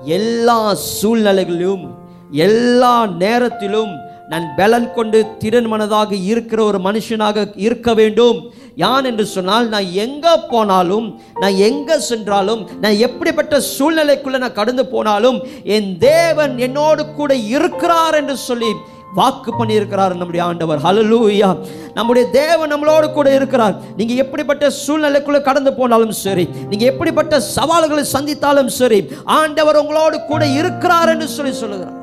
எல்லா 0.05 0.75
சூழ்நிலைகளிலும் 1.01 1.85
எல்லா 2.31 3.05
நேரத்திலும் 3.05 3.93
நான் 4.31 4.45
பலன் 4.57 4.87
கொண்டு 4.97 5.19
திறன் 5.41 5.69
மனதாக 5.71 6.11
இருக்கிற 6.31 6.59
ஒரு 6.69 6.79
மனுஷனாக 6.87 7.45
இருக்க 7.67 7.93
வேண்டும். 7.99 8.39
யான் 8.83 9.07
என்று 9.09 9.25
சொன்னால் 9.35 9.67
நான் 9.73 9.87
எங்கே 10.03 10.33
போனாலும் 10.51 11.07
நான் 11.41 11.57
எங்கே 11.67 11.95
சென்றாலும் 12.09 12.61
நான் 12.83 13.01
எப்படிப்பட்ட 13.07 13.55
சூழ்நிலைக்குள்ளே 13.73 14.39
நான் 14.43 14.59
கடந்து 14.59 14.83
போனாலும் 14.93 15.39
என் 15.77 15.89
தேவன் 16.05 16.53
என்னோடு 16.67 17.03
கூட 17.19 17.33
இருக்கிறார் 17.55 18.17
என்று 18.21 18.37
சொல்லி 18.47 18.71
வாக்கு 19.17 19.51
பண்ணியிருக்கிறார் 19.59 20.13
நம்முடைய 20.17 20.41
ஆண்டவர். 20.47 20.81
ஹலலூயா 20.85 21.49
நம்முடைய 21.97 22.25
தேவன் 22.41 22.71
நம்மளோடு 22.73 23.07
கூட 23.13 23.29
இருக்கிறார். 23.37 23.75
நீங்க 23.99 24.13
எப்படிப்பட்ட 24.23 24.65
சூழ்நிலைக்குள்ள 24.83 25.39
கடந்து 25.47 25.73
போனாலும் 25.79 26.17
சரி 26.25 26.45
நீங்க 26.71 26.85
எப்படிப்பட்ட 26.91 27.39
சவால்களை 27.55 28.03
சந்தித்தாலும் 28.15 28.71
சரி 28.81 28.99
ஆண்டவர் 29.39 29.81
உங்களோடு 29.83 30.19
கூட 30.31 30.43
இருக்கிறார் 30.59 31.11
என்று 31.15 31.29
சொல்லி 31.37 31.55
சொல்லுகிறார். 31.63 31.98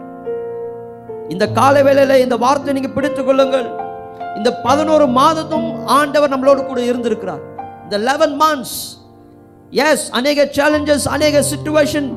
இந்த 1.29 1.49
கால 1.49 1.83
வேளையில 1.83 2.19
இந்த 2.19 2.37
வார்த்தை 2.37 2.75
நீங்க 2.75 2.89
பிடித்துக் 2.89 3.27
கொள்ளுங்கள். 3.27 3.67
இந்த 4.37 4.51
பதினோரு 4.67 5.07
மாதத்தும் 5.07 5.87
ஆண்டவர் 5.87 6.33
நம்மளோடு 6.35 6.67
கூட 6.67 6.81
இருந்திருக்கிறார். 6.81 7.41
இந்த 7.83 7.99
லெவன் 7.99 8.41
மந்த்ஸ் 8.41 8.77
எஸ் 9.71 10.11
அநேக 10.11 10.45
சேலஞ்சஸ் 10.45 11.07
அநேக 11.09 11.45
சுச்சுவேஷன் 11.53 12.09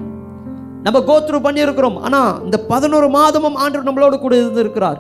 நம்ம 0.84 1.00
கோத்ரூ 1.00 1.38
பண்ணியிருக்கிறோம். 1.46 2.00
ஆனால் 2.00 2.44
இந்த 2.44 2.60
பதினோரு 2.60 3.10
மாதமும் 3.10 3.56
ஆண்டவர் 3.56 3.88
நம்மளோடு 3.90 4.20
கூட 4.20 4.36
இருந்திருக்கிறார். 4.36 5.00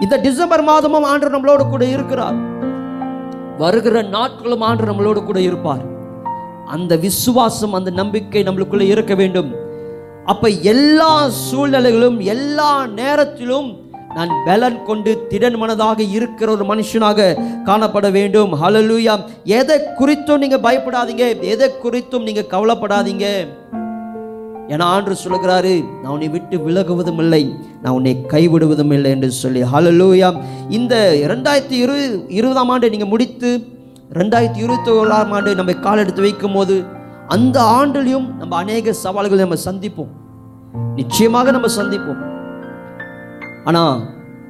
இந்த 0.00 0.16
டிசம்பர் 0.16 0.62
மாதமும் 0.62 1.02
ஆண்டவர் 1.02 1.36
நம்மளோடு 1.36 1.70
கூட 1.70 1.84
இருக்கிறார். 1.84 2.38
வருகிற 3.58 4.02
நாட்களும் 4.02 4.60
ஆண்டு 4.60 4.84
நம்மளோடு 4.84 5.24
கூட 5.24 5.40
இருப்பார். 5.40 5.84
அந்த 6.66 6.96
விசுவாசம் 6.96 7.72
அந்த 7.72 7.90
நம்பிக்கை 7.90 8.42
நம்மளுக்குள்ள 8.42 8.80
இருக்க 8.80 9.14
வேண்டும். 9.14 9.50
அப்ப 10.32 10.48
எல்லா 10.48 11.30
சூழ்நிலைகளும் 11.46 12.18
எல்லா 12.34 12.86
நேரத்திலும் 12.86 13.66
நான் 14.14 14.32
பலன் 14.46 14.78
கொண்டு 14.84 15.26
திடன் 15.30 15.58
மனதாக 15.60 16.00
இருக்கிற 16.10 16.52
ஒரு 16.52 16.64
மனுஷனாக 16.64 17.26
காணப்பட 17.64 18.10
வேண்டும். 18.10 18.52
ஹலலூயா 18.62 19.14
எதை 19.44 19.76
குறித்தும் 20.00 20.38
நீங்க 20.38 20.56
பயப்படாதீங்க. 20.56 21.24
எதை 21.40 21.68
குறித்தும் 21.84 22.22
நீங்க 22.22 22.44
கவலைப்படாதீங்க. 22.54 23.26
ஏன்னா 24.68 24.86
ஆண்டு 24.94 25.16
சொல்லுகிறாரு 25.24 25.74
நான் 26.02 26.12
உன்னை 26.12 26.28
விட்டு 26.28 26.56
விலகுவதும் 26.56 27.18
இல்லை. 27.18 27.42
நான் 27.82 27.94
உன்னை 27.94 28.16
கைவிடுவதும் 28.28 28.92
இல்லை 28.92 29.10
என்று 29.10 29.30
சொல்லி. 29.30 29.62
ஹலலூயா 29.62 30.30
இந்த 30.68 30.94
ரெண்டாயிரத்தி 31.32 31.78
இரு 31.84 32.26
இருபதாம் 32.28 32.68
ஆண்டு 32.68 32.90
நீங்க 32.90 33.04
முடித்து 33.04 33.50
ரெண்டாயிரத்தி 34.20 34.62
இருபத்தி 34.64 34.90
ஓராம் 34.90 35.32
ஆண்டு 35.36 35.54
நம்ம 35.54 35.72
கால் 35.72 35.98
எடுத்து 35.98 36.22
வைக்கும் 36.22 36.52
போது 36.52 36.84
அந்த 37.28 37.56
ஆண்டுலையும் 37.78 38.26
நம்ம 38.38 38.56
அநேக 38.56 38.92
சவால்களை 38.92 39.40
நம்ம 39.44 39.58
சந்திப்போம். 39.68 40.12
நிச்சயமாக 40.94 41.50
நம்ம 41.56 41.68
சந்திப்போம். 41.76 42.20
ஆனா 43.64 43.82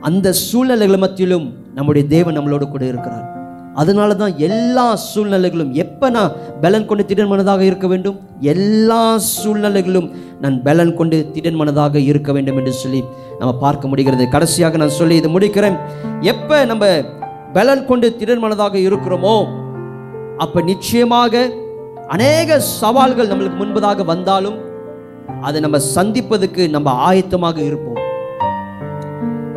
அந்த 0.08 0.32
சூழ்நிலைகள் 0.32 1.02
மத்தியிலும் 1.04 1.46
நம்முடைய 1.74 2.04
தேவன் 2.08 2.36
நம்மளோடு 2.38 2.66
கூட 2.68 2.84
இருக்கிறார். 2.86 3.26
அதனால 3.82 4.14
தான் 4.14 4.34
எல்லா 4.48 4.84
சூழ்நிலைகளும் 5.10 5.72
எப்போ 5.84 6.10
நான் 6.10 6.34
பலன் 6.60 6.86
கொண்டு 6.86 7.04
திடன் 7.10 7.30
மனதாக 7.32 7.62
இருக்க 7.70 7.86
வேண்டும்? 7.92 8.18
எல்லா 8.40 9.18
சூழ்நிலைகளும் 9.18 10.08
நான் 10.42 10.62
பலன் 10.62 10.94
கொண்டு 10.98 11.16
திடன் 11.34 11.58
மனதாக 11.60 12.02
இருக்க 12.10 12.32
வேண்டும் 12.32 12.58
என்று 12.60 12.72
சொல்லி 12.82 13.00
நம்ம 13.38 13.52
பார்க்க 13.64 13.88
முடிகிறது. 13.88 14.28
கடைசியாக 14.28 14.76
நான் 14.76 14.98
சொல்லி 15.00 15.16
இது 15.16 15.30
முடிக்கிறேன். 15.36 15.76
எப்போ 16.20 16.64
நம்ம 16.72 16.86
பலன் 17.52 17.84
கொண்டு 17.90 18.16
திடன் 18.20 18.42
மனதாக 18.44 18.76
இருக்கிறோமோ 18.88 19.36
அப்போ 20.44 20.60
நிச்சயமாக 20.70 21.62
அநேக 22.08 22.60
சவால்கள் 22.60 23.28
நம்மளுக்கு 23.28 23.58
முன்பதாக 23.60 24.04
வந்தாலும் 24.04 24.58
அதை 25.42 25.60
நம்ம 25.60 25.78
சந்திப்பதுக்கு 25.94 26.70
நம்ம 26.70 26.90
ஆயத்தமாக 27.08 27.58
இருப்போம். 27.58 28.00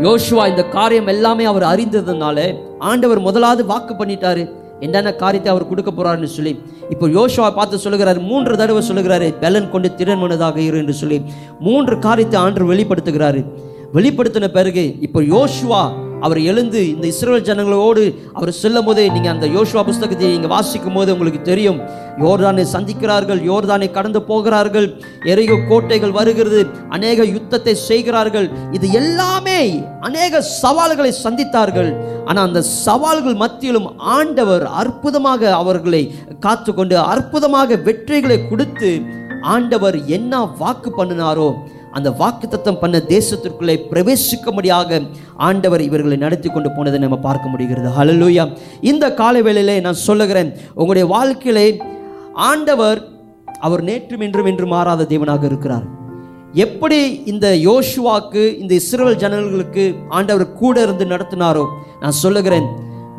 யோசுவா 0.05 0.47
இந்த 0.47 0.63
காரியம் 0.63 1.07
எல்லாமே 1.07 1.45
அவர் 1.45 1.63
அறிந்ததுனால 1.63 2.37
ஆண்டவர் 2.79 3.19
முதலாவது 3.19 3.65
வாக்கு 3.65 3.93
பண்ணிட்டாரு. 3.93 4.43
என்னென்ன 4.79 5.13
காரியத்தை 5.13 5.51
அவர் 5.51 5.67
கொடுக்க 5.67 5.91
போறாருன்னு 5.91 6.31
சொல்லி. 6.37 6.59
இப்போ 6.89 7.07
யோசுவா 7.07 7.53
பார்த்து 7.53 7.83
சொல்லுகிறாரு 7.83 8.19
மூன்று 8.21 8.57
தடவை 8.57 8.89
சொல்லுகிறாரு 8.89 9.33
பலன் 9.39 9.71
கொண்டு 9.71 9.95
திறன் 9.95 10.21
மனதாக 10.23 10.57
இரு 10.57 10.77
என்று 10.77 10.93
சொல்லி. 10.93 11.21
மூன்று 11.59 11.99
காரியத்தை 11.99 12.39
ஆண்டு 12.39 12.73
வெளிப்படுத்துகிறாரு. 12.73 13.43
வெளிப்படுத்தின 13.93 14.47
பிறகு 14.47 14.95
இப்போ 14.99 15.21
யோசுவா 15.21 15.83
அவர் 16.25 16.39
எழுந்து 16.49 16.79
இந்த 16.93 17.05
இஸ்ரேல் 17.11 17.45
ஜனங்களோடு 17.47 18.03
அவர் 18.37 18.51
செல்லும் 18.59 18.87
போதே 18.87 19.03
நீங்கள் 19.15 19.33
அந்த 19.33 19.47
யோசுவா 19.55 19.81
புஸ்தகத்தை 19.89 20.29
நீங்கள் 20.33 20.53
வாசிக்கும் 20.53 20.97
போது 20.97 21.13
உங்களுக்கு 21.15 21.41
தெரியும். 21.49 21.79
யோர்தானை 22.23 22.65
சந்திக்கிறார்கள் 22.73 23.41
யோர்தானை 23.49 23.89
கடந்து 23.97 24.21
போகிறார்கள் 24.29 24.87
எரிக 25.31 25.59
கோட்டைகள் 25.69 26.15
வருகிறது 26.19 26.61
அநேக 26.97 27.25
யுத்தத்தை 27.35 27.75
செய்கிறார்கள். 27.89 28.47
இது 28.77 28.87
எல்லாமே 29.01 29.59
அநேக 30.09 30.41
சவால்களை 30.61 31.11
சந்தித்தார்கள். 31.25 31.91
ஆனால் 32.29 32.47
அந்த 32.49 32.63
சவால்கள் 32.85 33.37
மத்தியிலும் 33.43 33.87
ஆண்டவர் 34.17 34.65
அற்புதமாக 34.81 35.51
அவர்களை 35.61 36.03
காத்துக்கொண்டு 36.45 36.97
அற்புதமாக 37.13 37.79
வெற்றிகளை 37.87 38.39
கொடுத்து 38.49 38.91
ஆண்டவர் 39.55 39.97
என்ன 40.15 40.39
வாக்கு 40.61 40.89
பண்ணினாரோ 40.97 41.49
அந்த 41.91 42.09
வாக்குத்தத்தம் 42.09 42.79
பண்ண 42.79 42.97
தேசத்திற்குள்ளே 42.97 43.75
பிரவேசிக்கும்படியாக 43.91 45.01
ஆண்டவர் 45.37 45.81
இவர்களை 45.81 46.17
நடத்தி 46.17 46.49
கொண்டு 46.49 46.71
போனதை 46.71 46.99
நம்ம 46.99 47.17
பார்க்க 47.17 47.47
முடிகிறது. 47.49 47.89
ஹலலூயா 47.99 48.45
இந்த 48.81 49.13
காலை 49.13 49.41
வேளையிலே 49.41 49.81
நான் 49.81 50.03
சொல்லுகிறேன் 50.07 50.53
உங்களுடைய 50.73 51.07
வாழ்க்கையிலே 51.07 51.67
ஆண்டவர் 52.33 52.99
அவர் 53.59 53.83
நேற்றும் 53.83 54.21
இன்றும் 54.21 54.45
என்று 54.45 54.65
மாறாத 54.65 55.03
தேவனாக 55.03 55.43
இருக்கிறார். 55.43 55.85
எப்படி 56.53 57.23
இந்த 57.25 57.47
யோசுவாக்கு 57.55 58.57
இந்த 58.57 58.75
இஸ்ரவேல் 58.81 59.15
ஜனங்களுக்கு 59.15 59.95
ஆண்டவர் 60.09 60.53
கூட 60.53 60.81
இருந்து 60.81 61.05
நடத்தினாரோ 61.05 61.65
நான் 62.01 62.19
சொல்லுகிறேன் 62.23 62.67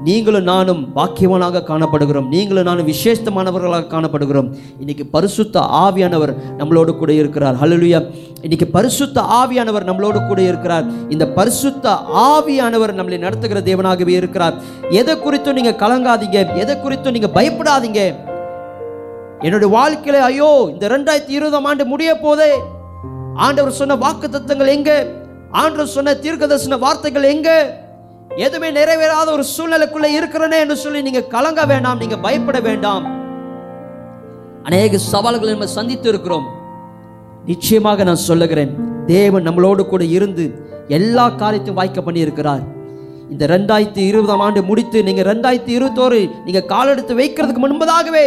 நீங்களும் 0.05 0.43
நானும் 0.43 0.89
பாக்கியவனாக 0.97 1.63
காணப்படுகிறோம். 1.63 2.29
நீங்களும் 2.29 2.65
நானும் 2.65 2.87
விசேஷமானவர்களாக 2.87 3.87
காணப்படுகிறோம். 3.87 4.55
இன்னைக்கு 4.79 5.07
பரிசுத்த 5.07 5.61
ஆவியானவர் 5.61 6.37
நம்மளோடு 6.59 6.97
கூட 6.97 7.13
இருக்கிறார். 7.13 7.55
ஹலலுயா 7.55 8.15
இன்னைக்கு 8.41 8.67
பரிசுத்த 8.67 9.21
ஆவியானவர் 9.21 9.87
நம்மளோடு 9.91 10.27
கூட 10.27 10.43
இருக்கிறார். 10.43 10.85
இந்த 11.09 11.29
பரிசுத்த 11.29 11.89
ஆவியானவர் 12.15 12.95
நம்மளை 12.95 13.19
நடத்துகிற 13.19 13.61
தேவனாகவே 13.61 14.09
இருக்கிறார். 14.09 14.55
எதை 14.91 15.17
குறித்தும் 15.17 15.53
நீங்க 15.53 15.71
கலங்காதீங்க. 15.71 16.57
எதை 16.57 16.77
குறித்தும் 16.77 17.11
நீங்க 17.11 17.31
பயப்படாதீங்க. 17.35 18.15
என்னுடைய 19.41 19.77
வாழ்க்கையில 19.77 20.19
ஐயோ 20.19 20.69
இந்த 20.71 20.89
ரெண்டாயிரத்தி 20.89 21.31
இருபதாம் 21.31 21.65
ஆண்டு 21.65 21.85
முடிய 21.85 22.15
போதே 22.15 22.51
ஆண்டவர் 23.35 23.73
சொன்ன 23.73 23.97
வாக்கு 23.97 24.29
தத்தங்கள் 24.29 24.67
எங்க? 24.67 25.07
ஆண்டவர் 25.51 25.87
சொன்ன 25.87 26.13
தீர்க்கதர்சன 26.13 26.79
வார்த்தைகள் 26.79 27.23
எங்க? 27.23 27.87
எதுவுமே 28.37 28.71
நிறைவேறாத 28.71 29.33
ஒரு 29.33 29.45
சூழ்நிலைக்குள்ள 29.57 30.07
இருக்கிறனே 30.19 30.59
என்று 30.59 30.77
சொல்லி 30.77 31.03
நீங்க 31.03 31.23
கலங்க 31.23 31.67
வேண்டாம் 31.67 31.99
நீங்க 31.99 32.17
பயப்பட 32.17 32.61
வேண்டாம். 32.61 33.05
அநேக 34.63 34.99
சவால்களை 34.99 35.53
நம்ம 35.53 35.67
சந்தித்து 35.67 36.09
இருக்கிறோம். 36.09 36.47
நிச்சயமாக 37.45 38.05
நான் 38.05 38.17
சொல்லுகிறேன் 38.17 38.75
தேவன் 39.07 39.47
நம்மளோடு 39.49 39.89
கூட 39.89 40.05
இருந்து 40.05 40.67
எல்லா 40.89 41.29
காரியத்தையும் 41.29 41.77
வாய்க்க 41.77 42.03
பண்ணி 42.03 42.21
இருக்கிறார் 42.21 42.63
இந்த 43.31 43.47
ரெண்டாயிரத்தி 43.47 44.03
இருபதாம் 44.11 44.41
ஆண்டு 44.41 44.63
முடித்து 44.63 45.03
நீங்க 45.03 45.23
ரெண்டாயிரத்தி 45.23 45.73
இருபத்தோரு 45.79 46.31
நீங்க 46.45 46.65
காலெடுத்து 46.65 47.15
வைக்கிறதுக்கு 47.15 47.65
முன்பதாகவே 47.65 48.27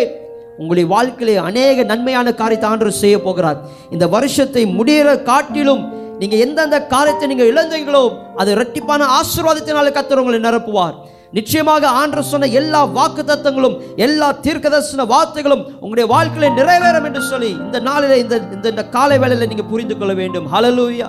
உங்களுடைய 0.58 0.90
வாழ்க்கையிலே 0.90 1.36
அநேக 1.38 1.84
நன்மையான 1.84 2.34
காரியத்தை 2.34 2.70
ஆண்டு 2.70 2.92
செய்ய 2.92 3.22
போகிறார். 3.22 3.58
இந்த 3.90 4.08
வருஷத்தை 4.08 4.66
முடிகிற 4.66 5.22
காட்டிலும் 5.22 6.01
நீங்க 6.22 6.36
எந்தெந்த 6.46 6.78
காரியத்தை 6.94 7.28
நீங்க 7.30 7.46
இழந்தீங்களோ 7.52 8.02
அது 8.42 8.50
இரட்டிப்பான 8.56 9.06
ஆசீர்வாதத்தினால 9.20 9.92
கத்தர் 9.96 10.22
உங்களை 10.22 10.40
நிரப்புவார். 10.48 10.96
நிச்சயமாக 11.38 11.84
ஆண்டு 12.00 12.24
சொன்ன 12.32 12.50
எல்லா 12.60 12.80
வாக்கு 12.98 13.24
தத்தங்களும் 13.30 13.76
எல்லா 14.06 14.28
தீர்க்கதர்சன 14.46 15.06
வார்த்தைகளும் 15.12 15.64
உங்களுடைய 15.82 16.06
வாழ்க்கையில 16.14 16.50
நிறைவேறும் 16.58 17.06
என்று 17.10 17.22
சொல்லி 17.30 17.52
இந்த 17.66 17.80
நாளில 17.88 18.18
இந்த 18.24 18.36
இந்த 18.56 18.68
இந்த 18.74 18.84
காலை 18.96 19.18
வேளையில 19.24 19.48
நீங்க 19.52 19.66
புரிந்து 19.72 19.96
கொள்ள 19.98 20.14
வேண்டும். 20.22 20.48
ஹலலூயா 20.54 21.08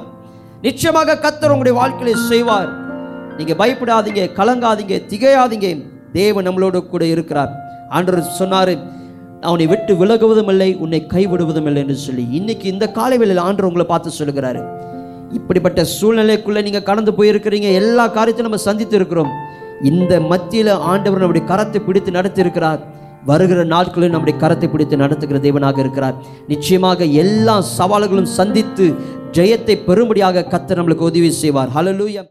நிச்சயமாக 0.66 1.18
கத்தர் 1.24 1.54
உங்களுடைய 1.54 1.76
வாழ்க்கையில 1.80 2.14
செய்வார். 2.30 2.70
நீங்க 3.38 3.54
பயப்படாதீங்க 3.62 4.24
கலங்காதீங்க 4.38 4.96
திகையாதீங்க. 5.12 5.68
தேவன் 6.18 6.46
நம்மளோடு 6.48 6.80
கூட 6.94 7.04
இருக்கிறார். 7.14 7.52
ஆண்டவர் 7.96 8.22
சொன்னாரு 8.40 8.76
அவனை 9.48 9.66
விட்டு 9.72 9.92
விலகுவதும் 10.00 10.50
இல்லை 10.52 10.70
உன்னை 10.84 11.00
கைவிடுவதும் 11.14 11.68
இல்லை 11.70 11.82
என்று 11.84 11.98
சொல்லி. 12.06 12.24
இன்னைக்கு 12.38 12.66
இந்த 12.74 12.86
காலை 12.98 13.18
வேளையில் 13.22 13.44
ஆண்டவர் 13.46 13.68
உங்களை 13.70 13.86
பார்த்து 13.92 14.18
சொல்லுகிறாரு. 14.20 14.62
இப்படிப்பட்ட 15.38 15.80
சூழ்நிலைக்குள்ளே 15.96 16.62
நீங்கள் 16.66 16.88
கடந்து 16.88 17.12
போயிருக்கிறீங்க. 17.18 17.68
எல்லா 17.80 18.04
காரியத்தையும் 18.16 18.48
நம்ம 18.48 18.64
சந்தித்து 18.68 18.96
இருக்கிறோம். 18.96 19.30
இந்த 19.90 20.20
மத்தியில் 20.32 20.72
ஆண்டவர் 20.90 21.22
நம்முடைய 21.22 21.44
கரத்தை 21.52 21.80
பிடித்து 21.86 22.10
நடத்தியிருக்கிறார். 22.18 22.82
வருகிற 23.30 23.64
நாட்களில் 23.72 24.14
நம்முடைய 24.14 24.36
கரத்தை 24.42 24.68
பிடித்து 24.70 24.96
நடத்துகிற 25.02 25.38
தேவனாக 25.46 25.78
இருக்கிறார். 25.84 26.16
நிச்சயமாக 26.52 27.04
எல்லா 27.22 27.56
சவால்களும் 27.78 28.30
சந்தித்து 28.38 28.86
ஜெயத்தை 29.38 29.76
பெறும்படியாக 29.88 30.46
கத்தர் 30.54 30.80
நம்மளுக்கு 30.80 31.10
உதவி 31.10 31.30
செய்வார். 31.42 31.72
ஹalleluya 31.76 32.22